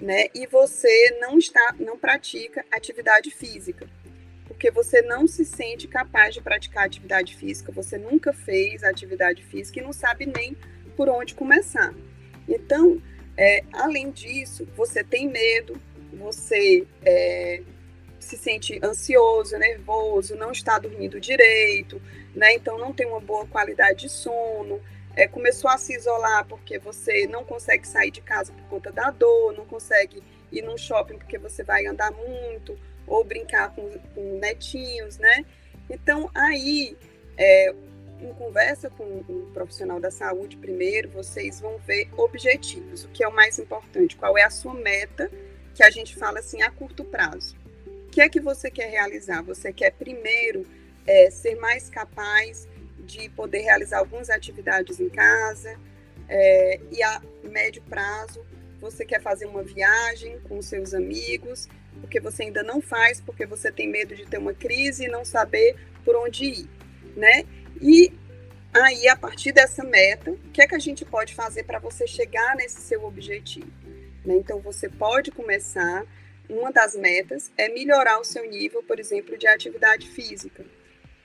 né? 0.00 0.26
E 0.34 0.46
você 0.46 1.18
não 1.20 1.38
está, 1.38 1.74
não 1.78 1.98
pratica 1.98 2.64
atividade 2.70 3.30
física, 3.30 3.88
porque 4.46 4.70
você 4.70 5.02
não 5.02 5.26
se 5.26 5.44
sente 5.44 5.88
capaz 5.88 6.34
de 6.34 6.40
praticar 6.40 6.84
atividade 6.84 7.36
física, 7.36 7.72
você 7.72 7.98
nunca 7.98 8.32
fez 8.32 8.82
atividade 8.82 9.42
física 9.44 9.80
e 9.80 9.82
não 9.82 9.92
sabe 9.92 10.26
nem 10.26 10.56
por 10.96 11.08
onde 11.08 11.34
começar. 11.34 11.94
Então, 12.48 13.00
é, 13.36 13.64
além 13.72 14.10
disso, 14.10 14.68
você 14.76 15.02
tem 15.02 15.28
medo, 15.28 15.80
você 16.12 16.86
é, 17.04 17.62
se 18.20 18.36
sente 18.36 18.78
ansioso, 18.82 19.56
nervoso, 19.58 20.36
não 20.36 20.52
está 20.52 20.78
dormindo 20.78 21.20
direito, 21.20 22.00
né? 22.34 22.54
Então 22.54 22.78
não 22.78 22.92
tem 22.92 23.06
uma 23.06 23.20
boa 23.20 23.46
qualidade 23.46 24.00
de 24.00 24.08
sono, 24.08 24.80
é, 25.14 25.28
começou 25.28 25.70
a 25.70 25.76
se 25.76 25.94
isolar 25.94 26.46
porque 26.46 26.78
você 26.78 27.26
não 27.26 27.44
consegue 27.44 27.86
sair 27.86 28.10
de 28.10 28.20
casa 28.20 28.52
por 28.52 28.64
conta 28.64 28.90
da 28.90 29.10
dor, 29.10 29.52
não 29.54 29.66
consegue 29.66 30.22
ir 30.50 30.62
num 30.62 30.76
shopping 30.76 31.18
porque 31.18 31.38
você 31.38 31.62
vai 31.62 31.86
andar 31.86 32.10
muito, 32.12 32.78
ou 33.06 33.24
brincar 33.24 33.74
com, 33.74 33.88
com 34.14 34.38
netinhos, 34.38 35.18
né? 35.18 35.44
Então 35.90 36.30
aí, 36.34 36.96
é, 37.36 37.74
em 38.20 38.32
conversa 38.34 38.88
com 38.88 39.04
um 39.04 39.50
profissional 39.52 40.00
da 40.00 40.10
saúde 40.10 40.56
primeiro, 40.56 41.10
vocês 41.10 41.60
vão 41.60 41.76
ver 41.78 42.08
objetivos, 42.16 43.04
o 43.04 43.08
que 43.08 43.24
é 43.24 43.28
o 43.28 43.34
mais 43.34 43.58
importante, 43.58 44.16
qual 44.16 44.38
é 44.38 44.44
a 44.44 44.50
sua 44.50 44.74
meta, 44.74 45.30
que 45.74 45.82
a 45.82 45.90
gente 45.90 46.16
fala 46.16 46.38
assim 46.38 46.62
a 46.62 46.70
curto 46.70 47.04
prazo. 47.04 47.56
O 47.86 48.10
que 48.10 48.20
é 48.20 48.28
que 48.28 48.40
você 48.40 48.70
quer 48.70 48.90
realizar? 48.90 49.42
Você 49.42 49.72
quer 49.72 49.90
primeiro 49.92 50.66
é, 51.06 51.30
ser 51.30 51.56
mais 51.56 51.88
capaz 51.88 52.68
de 52.98 53.28
poder 53.30 53.60
realizar 53.60 53.98
algumas 53.98 54.30
atividades 54.30 55.00
em 55.00 55.08
casa 55.08 55.78
é, 56.28 56.80
e 56.90 57.02
a 57.02 57.20
médio 57.42 57.82
prazo 57.82 58.44
você 58.80 59.04
quer 59.04 59.22
fazer 59.22 59.46
uma 59.46 59.62
viagem 59.62 60.40
com 60.40 60.60
seus 60.60 60.92
amigos, 60.92 61.68
porque 62.00 62.18
você 62.18 62.42
ainda 62.44 62.64
não 62.64 62.80
faz, 62.80 63.20
porque 63.20 63.46
você 63.46 63.70
tem 63.70 63.88
medo 63.88 64.14
de 64.16 64.26
ter 64.26 64.38
uma 64.38 64.52
crise 64.52 65.04
e 65.04 65.08
não 65.08 65.24
saber 65.24 65.76
por 66.04 66.16
onde 66.16 66.46
ir, 66.46 66.68
né? 67.16 67.44
E 67.80 68.12
aí, 68.74 69.06
a 69.06 69.14
partir 69.14 69.52
dessa 69.52 69.84
meta, 69.84 70.32
o 70.32 70.50
que 70.52 70.62
é 70.62 70.66
que 70.66 70.74
a 70.74 70.80
gente 70.80 71.04
pode 71.04 71.32
fazer 71.32 71.62
para 71.62 71.78
você 71.78 72.08
chegar 72.08 72.56
nesse 72.56 72.80
seu 72.80 73.04
objetivo? 73.04 73.70
Né? 74.24 74.34
Então, 74.34 74.58
você 74.60 74.88
pode 74.88 75.30
começar, 75.30 76.04
uma 76.48 76.72
das 76.72 76.96
metas 76.96 77.52
é 77.56 77.68
melhorar 77.68 78.18
o 78.18 78.24
seu 78.24 78.50
nível, 78.50 78.82
por 78.82 78.98
exemplo, 78.98 79.38
de 79.38 79.46
atividade 79.46 80.08
física 80.08 80.64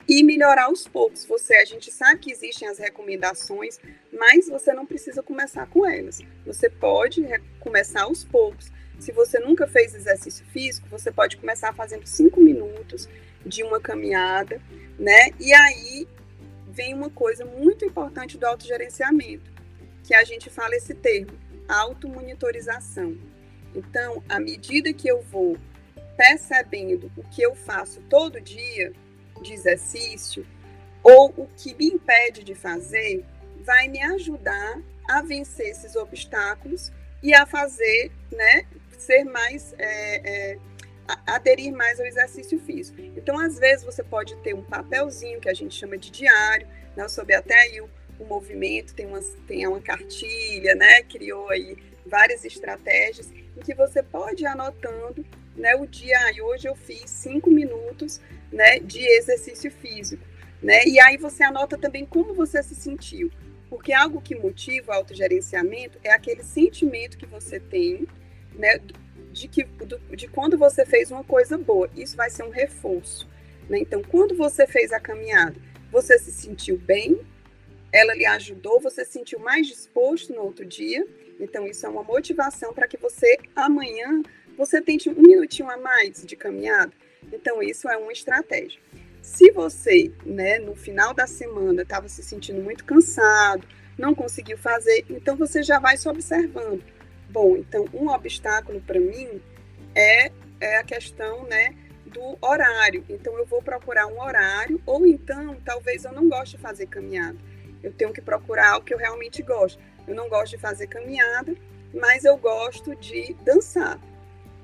e 0.07 0.23
melhorar 0.23 0.65
aos 0.65 0.87
poucos. 0.87 1.25
Você, 1.25 1.55
a 1.55 1.65
gente 1.65 1.91
sabe 1.91 2.19
que 2.19 2.31
existem 2.31 2.67
as 2.67 2.77
recomendações, 2.77 3.79
mas 4.11 4.47
você 4.47 4.73
não 4.73 4.85
precisa 4.85 5.21
começar 5.21 5.67
com 5.67 5.85
elas. 5.85 6.21
Você 6.45 6.69
pode 6.69 7.25
começar 7.59 8.03
aos 8.03 8.23
poucos. 8.23 8.71
Se 8.99 9.11
você 9.11 9.39
nunca 9.39 9.67
fez 9.67 9.93
exercício 9.93 10.45
físico, 10.45 10.87
você 10.89 11.11
pode 11.11 11.37
começar 11.37 11.73
fazendo 11.73 12.05
cinco 12.07 12.39
minutos 12.39 13.07
de 13.45 13.63
uma 13.63 13.79
caminhada, 13.79 14.61
né? 14.97 15.29
E 15.39 15.53
aí 15.53 16.07
vem 16.67 16.93
uma 16.93 17.09
coisa 17.09 17.45
muito 17.45 17.85
importante 17.85 18.37
do 18.37 18.45
autogerenciamento, 18.45 19.51
que 20.03 20.13
a 20.13 20.23
gente 20.23 20.49
fala 20.49 20.75
esse 20.75 20.93
termo, 20.93 21.31
automonitorização. 21.67 23.17
Então, 23.75 24.23
à 24.27 24.39
medida 24.39 24.93
que 24.93 25.07
eu 25.07 25.21
vou 25.21 25.57
percebendo 26.15 27.11
o 27.15 27.23
que 27.23 27.41
eu 27.41 27.53
faço 27.53 28.01
todo 28.09 28.41
dia, 28.41 28.91
de 29.41 29.53
exercício 29.53 30.45
ou 31.03 31.33
o 31.37 31.47
que 31.55 31.73
me 31.75 31.85
impede 31.87 32.43
de 32.43 32.53
fazer 32.55 33.23
vai 33.63 33.87
me 33.87 34.01
ajudar 34.01 34.81
a 35.07 35.21
vencer 35.21 35.69
esses 35.69 35.95
obstáculos 35.95 36.91
e 37.23 37.33
a 37.33 37.45
fazer, 37.45 38.11
né, 38.31 38.65
ser 38.97 39.23
mais, 39.23 39.73
é, 39.77 40.53
é, 40.53 40.57
aderir 41.25 41.73
mais 41.73 41.99
ao 41.99 42.05
exercício 42.05 42.59
físico. 42.59 43.01
Então, 43.15 43.39
às 43.39 43.57
vezes, 43.57 43.85
você 43.85 44.03
pode 44.03 44.35
ter 44.37 44.53
um 44.53 44.63
papelzinho 44.63 45.39
que 45.39 45.49
a 45.49 45.53
gente 45.53 45.75
chama 45.75 45.97
de 45.97 46.11
diário, 46.11 46.67
né, 46.95 47.07
soube 47.07 47.33
até 47.33 47.57
aí 47.59 47.81
o, 47.81 47.89
o 48.19 48.25
movimento, 48.25 48.93
tem 48.93 49.05
uma, 49.05 49.21
tem 49.47 49.67
uma 49.67 49.81
cartilha, 49.81 50.75
né, 50.75 51.03
criou 51.03 51.49
aí 51.49 51.77
várias 52.05 52.43
estratégias 52.45 53.31
em 53.31 53.61
que 53.61 53.73
você 53.73 54.01
pode 54.03 54.43
ir 54.43 54.47
anotando 54.47 55.25
né, 55.57 55.75
o 55.75 55.85
dia, 55.85 56.17
ah, 56.19 56.43
hoje 56.43 56.67
eu 56.67 56.75
fiz 56.75 57.09
cinco 57.09 57.49
minutos, 57.49 58.21
né, 58.51 58.79
de 58.79 58.99
exercício 58.99 59.71
físico, 59.71 60.23
né, 60.61 60.85
e 60.85 60.99
aí 60.99 61.17
você 61.17 61.43
anota 61.43 61.77
também 61.77 62.05
como 62.05 62.33
você 62.33 62.63
se 62.63 62.75
sentiu, 62.75 63.31
porque 63.69 63.93
algo 63.93 64.21
que 64.21 64.35
motiva 64.35 64.91
o 64.91 64.95
autogerenciamento 64.95 65.99
é 66.03 66.11
aquele 66.11 66.43
sentimento 66.43 67.17
que 67.17 67.25
você 67.25 67.59
tem, 67.59 68.07
né, 68.55 68.79
de, 69.31 69.47
que, 69.47 69.63
de 70.15 70.27
quando 70.27 70.57
você 70.57 70.85
fez 70.85 71.11
uma 71.11 71.23
coisa 71.23 71.57
boa. 71.57 71.89
Isso 71.95 72.15
vai 72.15 72.29
ser 72.29 72.43
um 72.43 72.49
reforço. 72.49 73.27
Né? 73.69 73.79
Então, 73.79 74.01
quando 74.01 74.35
você 74.35 74.65
fez 74.65 74.91
a 74.91 74.99
caminhada, 74.99 75.55
você 75.91 76.17
se 76.17 76.31
sentiu 76.31 76.77
bem, 76.77 77.21
ela 77.91 78.13
lhe 78.13 78.25
ajudou, 78.25 78.79
você 78.79 79.05
se 79.05 79.13
sentiu 79.13 79.39
mais 79.39 79.67
disposto 79.67 80.33
no 80.33 80.41
outro 80.41 80.65
dia. 80.65 81.05
Então, 81.39 81.67
isso 81.67 81.85
é 81.85 81.89
uma 81.89 82.03
motivação 82.03 82.73
para 82.73 82.87
que 82.87 82.97
você 82.97 83.37
amanhã 83.55 84.21
você 84.57 84.81
tente 84.81 85.09
um 85.09 85.13
minutinho 85.13 85.69
a 85.69 85.77
mais 85.77 86.25
de 86.25 86.35
caminhada. 86.35 86.91
Então, 87.31 87.61
isso 87.61 87.89
é 87.89 87.97
uma 87.97 88.11
estratégia. 88.11 88.79
Se 89.21 89.51
você, 89.51 90.11
né, 90.25 90.57
no 90.59 90.75
final 90.75 91.13
da 91.13 91.27
semana, 91.27 91.81
estava 91.81 92.07
se 92.07 92.23
sentindo 92.23 92.61
muito 92.61 92.85
cansado, 92.85 93.67
não 93.97 94.15
conseguiu 94.15 94.57
fazer, 94.57 95.05
então 95.09 95.35
você 95.35 95.63
já 95.63 95.79
vai 95.79 95.97
se 95.97 96.07
observando. 96.07 96.81
Bom, 97.29 97.57
então 97.57 97.85
um 97.93 98.07
obstáculo 98.09 98.79
para 98.81 98.99
mim 98.99 99.41
é, 99.93 100.31
é 100.61 100.77
a 100.77 100.83
questão, 100.83 101.43
né, 101.43 101.75
do 102.05 102.37
horário. 102.41 103.03
Então 103.09 103.37
eu 103.37 103.45
vou 103.45 103.61
procurar 103.61 104.07
um 104.07 104.21
horário, 104.21 104.81
ou 104.85 105.05
então 105.05 105.57
talvez 105.65 106.05
eu 106.05 106.13
não 106.13 106.29
goste 106.29 106.55
de 106.55 106.61
fazer 106.61 106.87
caminhada. 106.87 107.37
Eu 107.83 107.91
tenho 107.91 108.13
que 108.13 108.21
procurar 108.21 108.77
o 108.77 108.81
que 108.81 108.93
eu 108.93 108.97
realmente 108.97 109.41
gosto. 109.41 109.79
Eu 110.07 110.15
não 110.15 110.29
gosto 110.29 110.51
de 110.51 110.57
fazer 110.57 110.87
caminhada, 110.87 111.53
mas 111.93 112.23
eu 112.23 112.37
gosto 112.37 112.95
de 112.95 113.35
dançar. 113.43 113.99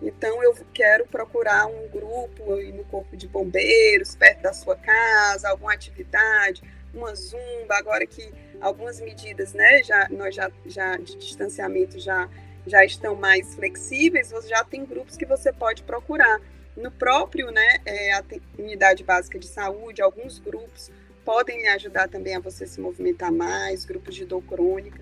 Então, 0.04 0.44
eu 0.44 0.54
quero 0.74 1.08
procurar 1.08 1.66
um 1.66 1.88
grupo 1.88 2.56
no 2.74 2.84
Corpo 2.84 3.16
de 3.16 3.26
Bombeiros, 3.26 4.16
perto 4.18 4.42
da 4.42 4.52
sua 4.52 4.76
casa, 4.76 5.50
alguma 5.50 5.74
atividade, 5.74 6.62
uma 6.94 7.16
zumba, 7.16 7.76
agora 7.76 8.06
que 8.06 8.30
algumas 8.60 9.00
medidas, 9.00 9.54
né, 9.54 9.82
já, 9.82 10.08
nós 10.10 10.36
já, 10.36 10.52
já 10.66 10.98
de 10.98 11.16
distanciamento 11.16 12.00
já, 12.00 12.30
já 12.68 12.84
estão 12.84 13.16
mais 13.16 13.56
flexíveis, 13.56 14.30
você 14.30 14.50
já 14.50 14.64
tem 14.66 14.86
grupos 14.86 15.16
que 15.16 15.26
você 15.26 15.54
pode 15.54 15.84
procurar. 15.84 16.40
No 16.76 16.92
próprio, 16.92 17.50
né, 17.50 17.78
é, 17.86 18.14
a 18.14 18.24
unidade 18.60 19.06
básica 19.06 19.40
de 19.40 19.48
saúde, 19.48 20.02
alguns 20.02 20.38
grupos 20.38 20.92
podem 21.24 21.62
lhe 21.62 21.68
ajudar 21.70 22.10
também 22.10 22.36
a 22.36 22.40
você 22.40 22.68
se 22.68 22.82
movimentar 22.82 23.32
mais, 23.32 23.86
grupos 23.86 24.16
de 24.16 24.26
dor 24.26 24.42
crônica, 24.44 25.00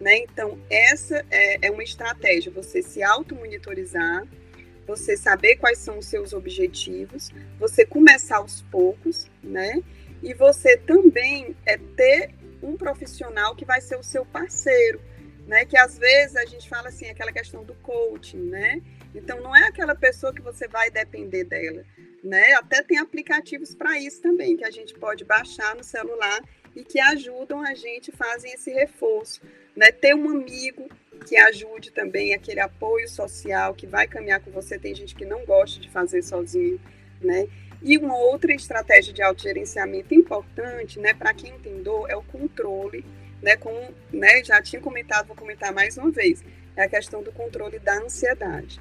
né? 0.00 0.18
Então, 0.18 0.58
essa 0.70 1.24
é, 1.30 1.66
é 1.66 1.70
uma 1.70 1.82
estratégia, 1.82 2.52
você 2.52 2.82
se 2.82 3.02
auto-monitorizar, 3.02 4.24
você 4.86 5.16
saber 5.16 5.56
quais 5.56 5.78
são 5.78 5.98
os 5.98 6.06
seus 6.06 6.32
objetivos, 6.32 7.30
você 7.58 7.84
começar 7.84 8.36
aos 8.36 8.62
poucos, 8.62 9.30
né? 9.42 9.82
E 10.22 10.32
você 10.34 10.76
também 10.76 11.56
é 11.66 11.76
ter 11.76 12.34
um 12.62 12.76
profissional 12.76 13.54
que 13.54 13.64
vai 13.64 13.80
ser 13.80 13.96
o 13.96 14.02
seu 14.02 14.24
parceiro, 14.24 15.00
né? 15.46 15.64
Que 15.64 15.76
às 15.76 15.98
vezes 15.98 16.36
a 16.36 16.44
gente 16.44 16.68
fala 16.68 16.88
assim, 16.88 17.08
aquela 17.08 17.32
questão 17.32 17.64
do 17.64 17.74
coaching, 17.76 18.38
né? 18.38 18.82
Então 19.14 19.40
não 19.40 19.54
é 19.54 19.68
aquela 19.68 19.94
pessoa 19.94 20.32
que 20.32 20.42
você 20.42 20.66
vai 20.66 20.90
depender 20.90 21.44
dela, 21.44 21.84
né? 22.22 22.52
Até 22.54 22.82
tem 22.82 22.98
aplicativos 22.98 23.74
para 23.74 23.98
isso 23.98 24.20
também 24.20 24.56
que 24.56 24.64
a 24.64 24.70
gente 24.70 24.94
pode 24.94 25.24
baixar 25.24 25.74
no 25.76 25.84
celular 25.84 26.42
e 26.74 26.82
que 26.82 26.98
ajudam 26.98 27.60
a 27.60 27.74
gente, 27.74 28.10
fazem 28.10 28.52
esse 28.52 28.72
reforço, 28.72 29.40
né? 29.76 29.92
Ter 29.92 30.14
um 30.14 30.28
amigo 30.28 30.88
que 31.24 31.36
ajude 31.36 31.90
também 31.90 32.34
aquele 32.34 32.60
apoio 32.60 33.08
social 33.08 33.74
que 33.74 33.86
vai 33.86 34.06
caminhar 34.06 34.40
com 34.40 34.50
você. 34.50 34.78
Tem 34.78 34.94
gente 34.94 35.14
que 35.14 35.24
não 35.24 35.44
gosta 35.44 35.80
de 35.80 35.90
fazer 35.90 36.22
sozinho, 36.22 36.80
né? 37.20 37.48
E 37.82 37.98
uma 37.98 38.16
outra 38.16 38.52
estratégia 38.52 39.12
de 39.12 39.22
autogerenciamento 39.22 40.14
importante, 40.14 40.98
né, 40.98 41.12
para 41.12 41.34
quem 41.34 41.58
tem 41.58 41.82
dor, 41.82 42.10
é 42.10 42.16
o 42.16 42.22
controle, 42.22 43.04
né, 43.42 43.56
como 43.56 43.78
né, 44.10 44.42
já 44.42 44.62
tinha 44.62 44.80
comentado, 44.80 45.26
vou 45.26 45.36
comentar 45.36 45.70
mais 45.70 45.98
uma 45.98 46.10
vez, 46.10 46.42
é 46.74 46.84
a 46.84 46.88
questão 46.88 47.22
do 47.22 47.30
controle 47.30 47.78
da 47.78 47.98
ansiedade. 47.98 48.80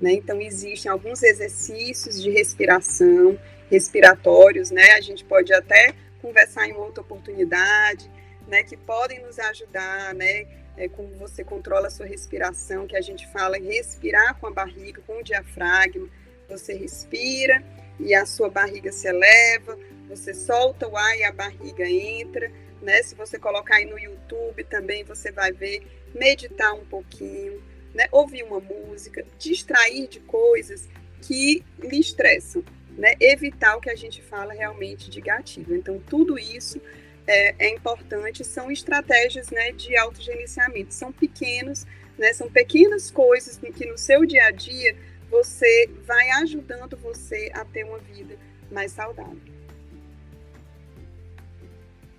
Né? 0.00 0.12
Então, 0.12 0.40
existem 0.40 0.90
alguns 0.90 1.22
exercícios 1.22 2.22
de 2.22 2.30
respiração, 2.30 3.38
respiratórios, 3.70 4.70
né? 4.70 4.92
A 4.92 5.00
gente 5.00 5.24
pode 5.24 5.52
até 5.52 5.94
conversar 6.20 6.68
em 6.68 6.74
outra 6.74 7.00
oportunidade, 7.00 8.10
né? 8.46 8.62
Que 8.62 8.76
podem 8.76 9.22
nos 9.22 9.38
ajudar, 9.38 10.14
né? 10.14 10.46
É, 10.76 10.88
como 10.88 11.08
você 11.16 11.44
controla 11.44 11.88
a 11.88 11.90
sua 11.90 12.06
respiração, 12.06 12.86
que 12.86 12.96
a 12.96 13.00
gente 13.00 13.26
fala 13.28 13.56
respirar 13.56 14.38
com 14.38 14.46
a 14.46 14.50
barriga, 14.50 15.00
com 15.06 15.18
o 15.18 15.22
diafragma. 15.22 16.08
Você 16.48 16.74
respira 16.74 17.62
e 17.98 18.14
a 18.14 18.26
sua 18.26 18.50
barriga 18.50 18.92
se 18.92 19.06
eleva, 19.06 19.78
você 20.08 20.34
solta 20.34 20.88
o 20.88 20.96
ar 20.96 21.16
e 21.16 21.24
a 21.24 21.32
barriga 21.32 21.88
entra. 21.88 22.50
Né? 22.82 23.02
Se 23.02 23.14
você 23.14 23.38
colocar 23.38 23.76
aí 23.76 23.86
no 23.86 23.98
YouTube 23.98 24.64
também, 24.64 25.04
você 25.04 25.30
vai 25.30 25.52
ver, 25.52 25.86
meditar 26.14 26.74
um 26.74 26.84
pouquinho, 26.84 27.62
né? 27.94 28.06
ouvir 28.12 28.42
uma 28.42 28.60
música, 28.60 29.24
distrair 29.38 30.06
de 30.08 30.20
coisas 30.20 30.88
que 31.22 31.64
lhe 31.78 31.98
estressam, 31.98 32.62
né? 32.90 33.14
evitar 33.18 33.76
o 33.76 33.80
que 33.80 33.90
a 33.90 33.96
gente 33.96 34.20
fala 34.20 34.52
realmente 34.52 35.08
de 35.08 35.20
gatilho. 35.20 35.74
Então, 35.74 35.98
tudo 35.98 36.38
isso 36.38 36.80
é, 37.26 37.66
é 37.66 37.70
importante 37.70 38.44
são 38.44 38.70
estratégias 38.70 39.50
né, 39.50 39.72
de 39.72 39.96
autogerenciamento. 39.96 40.92
São 40.92 41.12
pequenos, 41.12 41.86
né, 42.18 42.32
são 42.32 42.50
pequenas 42.50 43.10
coisas 43.10 43.58
que 43.58 43.86
no 43.86 43.98
seu 43.98 44.24
dia 44.24 44.46
a 44.46 44.50
dia 44.50 44.96
você 45.30 45.90
vai 46.06 46.30
ajudando 46.42 46.96
você 46.96 47.50
a 47.54 47.64
ter 47.64 47.84
uma 47.84 47.98
vida 47.98 48.36
mais 48.70 48.92
saudável. 48.92 49.54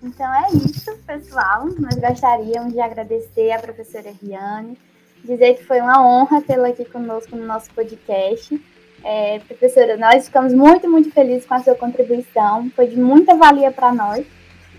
Então 0.02 0.26
é 0.44 0.50
isso, 0.52 0.96
pessoal. 1.06 1.66
Nós 1.78 1.94
gostaríamos 1.94 2.72
de 2.72 2.80
agradecer 2.80 3.50
a 3.52 3.58
professora 3.58 4.12
Riane, 4.22 4.78
dizer 5.24 5.54
que 5.54 5.64
foi 5.64 5.80
uma 5.80 6.06
honra 6.06 6.42
tê-la 6.42 6.68
aqui 6.68 6.84
conosco 6.84 7.34
no 7.34 7.46
nosso 7.46 7.70
podcast. 7.72 8.60
É, 9.02 9.38
professora, 9.40 9.96
nós 9.96 10.26
ficamos 10.26 10.52
muito, 10.52 10.88
muito 10.88 11.10
felizes 11.10 11.46
com 11.46 11.54
a 11.54 11.62
sua 11.62 11.74
contribuição, 11.74 12.70
foi 12.70 12.88
de 12.88 12.96
muita 12.96 13.34
valia 13.34 13.70
para 13.70 13.92
nós. 13.92 14.26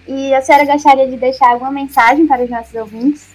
E 0.07 0.33
a 0.33 0.41
senhora 0.41 0.65
gostaria 0.65 1.05
de 1.05 1.17
deixar 1.17 1.49
alguma 1.49 1.69
mensagem 1.69 2.25
para 2.25 2.41
os 2.41 2.49
nossos 2.49 2.73
ouvintes? 2.73 3.27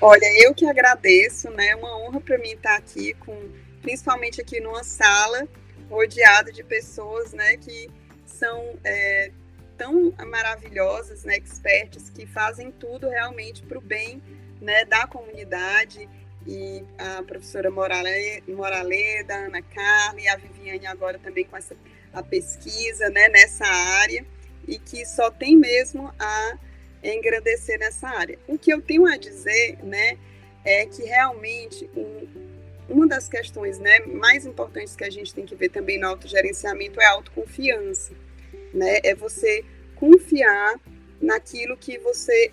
Olha, 0.00 0.26
eu 0.42 0.54
que 0.54 0.66
agradeço, 0.66 1.50
né? 1.50 1.68
É 1.68 1.76
uma 1.76 1.98
honra 1.98 2.20
para 2.20 2.38
mim 2.38 2.52
estar 2.52 2.76
aqui, 2.76 3.12
com, 3.14 3.36
principalmente 3.82 4.40
aqui 4.40 4.60
numa 4.60 4.82
sala 4.82 5.46
rodeada 5.90 6.50
de 6.50 6.64
pessoas, 6.64 7.32
né, 7.32 7.56
que 7.56 7.90
são 8.24 8.78
é, 8.84 9.30
tão 9.76 10.12
maravilhosas, 10.26 11.24
né, 11.24 11.36
expertas, 11.38 12.10
que 12.10 12.26
fazem 12.26 12.70
tudo 12.70 13.08
realmente 13.08 13.62
para 13.62 13.78
o 13.78 13.80
bem, 13.80 14.22
né, 14.60 14.84
da 14.86 15.06
comunidade. 15.06 16.08
E 16.46 16.82
a 16.96 17.22
professora 17.22 17.70
Morale, 17.70 18.42
Moraleda, 18.48 19.34
Ana 19.34 19.60
Carla 19.60 20.20
e 20.20 20.28
a 20.28 20.36
Viviane 20.36 20.86
agora 20.86 21.18
também 21.18 21.44
com 21.44 21.56
essa 21.58 21.76
a 22.10 22.22
pesquisa, 22.22 23.10
né, 23.10 23.28
nessa 23.28 23.66
área 23.66 24.24
e 24.68 24.78
que 24.78 25.04
só 25.06 25.30
tem 25.30 25.56
mesmo 25.56 26.12
a 26.18 26.58
engrandecer 27.02 27.78
nessa 27.78 28.08
área. 28.08 28.38
O 28.46 28.58
que 28.58 28.72
eu 28.72 28.82
tenho 28.82 29.06
a 29.06 29.16
dizer, 29.16 29.78
né, 29.82 30.18
é 30.64 30.84
que 30.84 31.02
realmente 31.02 31.88
um, 31.96 32.28
uma 32.88 33.06
das 33.06 33.28
questões, 33.28 33.78
né, 33.78 34.00
mais 34.00 34.44
importantes 34.44 34.94
que 34.94 35.04
a 35.04 35.10
gente 35.10 35.34
tem 35.34 35.46
que 35.46 35.54
ver 35.54 35.70
também 35.70 35.98
no 35.98 36.06
autogerenciamento 36.06 37.00
é 37.00 37.06
a 37.06 37.12
autoconfiança, 37.12 38.12
né, 38.74 38.98
é 39.02 39.14
você 39.14 39.64
confiar 39.96 40.78
naquilo 41.20 41.76
que 41.76 41.98
você, 41.98 42.52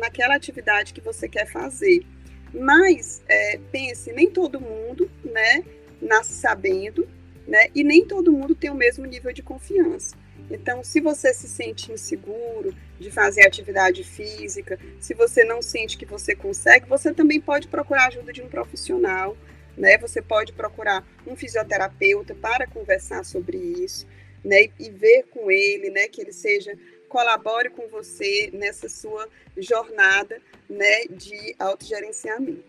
naquela 0.00 0.34
atividade 0.34 0.92
que 0.92 1.00
você 1.00 1.28
quer 1.28 1.46
fazer. 1.46 2.04
Mas 2.52 3.22
é, 3.28 3.60
pense, 3.70 4.12
nem 4.12 4.28
todo 4.28 4.60
mundo, 4.60 5.08
né, 5.24 5.62
nasce 6.02 6.32
sabendo, 6.32 7.08
né, 7.46 7.68
e 7.74 7.84
nem 7.84 8.04
todo 8.04 8.32
mundo 8.32 8.54
tem 8.54 8.70
o 8.70 8.74
mesmo 8.74 9.04
nível 9.04 9.32
de 9.32 9.42
confiança. 9.42 10.16
Então, 10.50 10.82
se 10.84 11.00
você 11.00 11.34
se 11.34 11.48
sente 11.48 11.92
inseguro 11.92 12.74
de 12.98 13.10
fazer 13.10 13.46
atividade 13.46 14.04
física, 14.04 14.78
se 15.00 15.14
você 15.14 15.44
não 15.44 15.60
sente 15.60 15.98
que 15.98 16.06
você 16.06 16.34
consegue, 16.34 16.88
você 16.88 17.12
também 17.12 17.40
pode 17.40 17.68
procurar 17.68 18.06
ajuda 18.06 18.32
de 18.32 18.42
um 18.42 18.48
profissional, 18.48 19.36
né? 19.76 19.98
Você 19.98 20.22
pode 20.22 20.52
procurar 20.52 21.06
um 21.26 21.34
fisioterapeuta 21.34 22.34
para 22.34 22.66
conversar 22.66 23.24
sobre 23.24 23.56
isso, 23.56 24.06
né? 24.44 24.68
E 24.78 24.90
ver 24.90 25.24
com 25.30 25.50
ele, 25.50 25.90
né, 25.90 26.08
que 26.08 26.20
ele 26.20 26.32
seja 26.32 26.76
colabore 27.08 27.70
com 27.70 27.88
você 27.88 28.50
nessa 28.52 28.88
sua 28.88 29.28
jornada, 29.56 30.40
né, 30.68 31.06
de 31.10 31.56
autogerenciamento. 31.58 32.64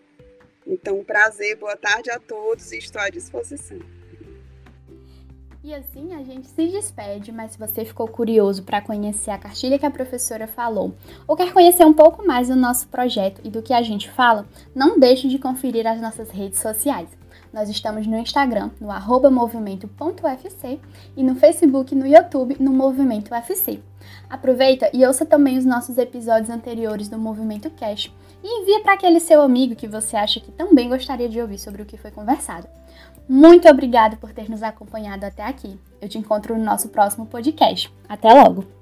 Então, 0.66 1.02
prazer, 1.04 1.56
boa 1.56 1.76
tarde 1.76 2.10
a 2.10 2.18
todos 2.18 2.72
e 2.72 2.78
estou 2.78 3.00
à 3.00 3.08
disposição. 3.08 3.78
E 5.64 5.72
assim 5.72 6.12
a 6.12 6.24
gente 6.24 6.48
se 6.48 6.66
despede, 6.66 7.30
mas 7.30 7.52
se 7.52 7.58
você 7.58 7.84
ficou 7.84 8.08
curioso 8.08 8.64
para 8.64 8.80
conhecer 8.80 9.30
a 9.30 9.38
cartilha 9.38 9.78
que 9.78 9.86
a 9.86 9.90
professora 9.92 10.48
falou, 10.48 10.92
ou 11.24 11.36
quer 11.36 11.52
conhecer 11.52 11.84
um 11.84 11.92
pouco 11.92 12.26
mais 12.26 12.48
do 12.48 12.56
nosso 12.56 12.88
projeto 12.88 13.40
e 13.44 13.48
do 13.48 13.62
que 13.62 13.72
a 13.72 13.80
gente 13.80 14.10
fala, 14.10 14.44
não 14.74 14.98
deixe 14.98 15.28
de 15.28 15.38
conferir 15.38 15.86
as 15.86 16.00
nossas 16.00 16.30
redes 16.30 16.58
sociais. 16.58 17.08
Nós 17.52 17.68
estamos 17.68 18.08
no 18.08 18.18
Instagram, 18.18 18.70
no 18.80 18.90
arroba 18.90 19.30
movimento.ufc 19.30 20.80
e 21.16 21.22
no 21.22 21.36
Facebook 21.36 21.94
e 21.94 21.98
no 21.98 22.08
YouTube, 22.08 22.56
no 22.58 22.72
Movimento 22.72 23.32
UFC. 23.32 23.78
Aproveita 24.28 24.90
e 24.92 25.06
ouça 25.06 25.24
também 25.24 25.58
os 25.58 25.64
nossos 25.64 25.96
episódios 25.96 26.50
anteriores 26.50 27.08
do 27.08 27.18
Movimento 27.18 27.70
Cash 27.70 28.12
e 28.42 28.62
envia 28.62 28.80
para 28.80 28.94
aquele 28.94 29.20
seu 29.20 29.40
amigo 29.40 29.76
que 29.76 29.86
você 29.86 30.16
acha 30.16 30.40
que 30.40 30.50
também 30.50 30.88
gostaria 30.88 31.28
de 31.28 31.40
ouvir 31.40 31.58
sobre 31.58 31.82
o 31.82 31.86
que 31.86 31.96
foi 31.96 32.10
conversado. 32.10 32.66
Muito 33.32 33.66
obrigada 33.66 34.14
por 34.14 34.30
ter 34.30 34.50
nos 34.50 34.62
acompanhado 34.62 35.24
até 35.24 35.42
aqui. 35.42 35.80
Eu 36.02 36.06
te 36.06 36.18
encontro 36.18 36.54
no 36.54 36.62
nosso 36.62 36.90
próximo 36.90 37.24
podcast. 37.24 37.90
Até 38.06 38.30
logo! 38.30 38.81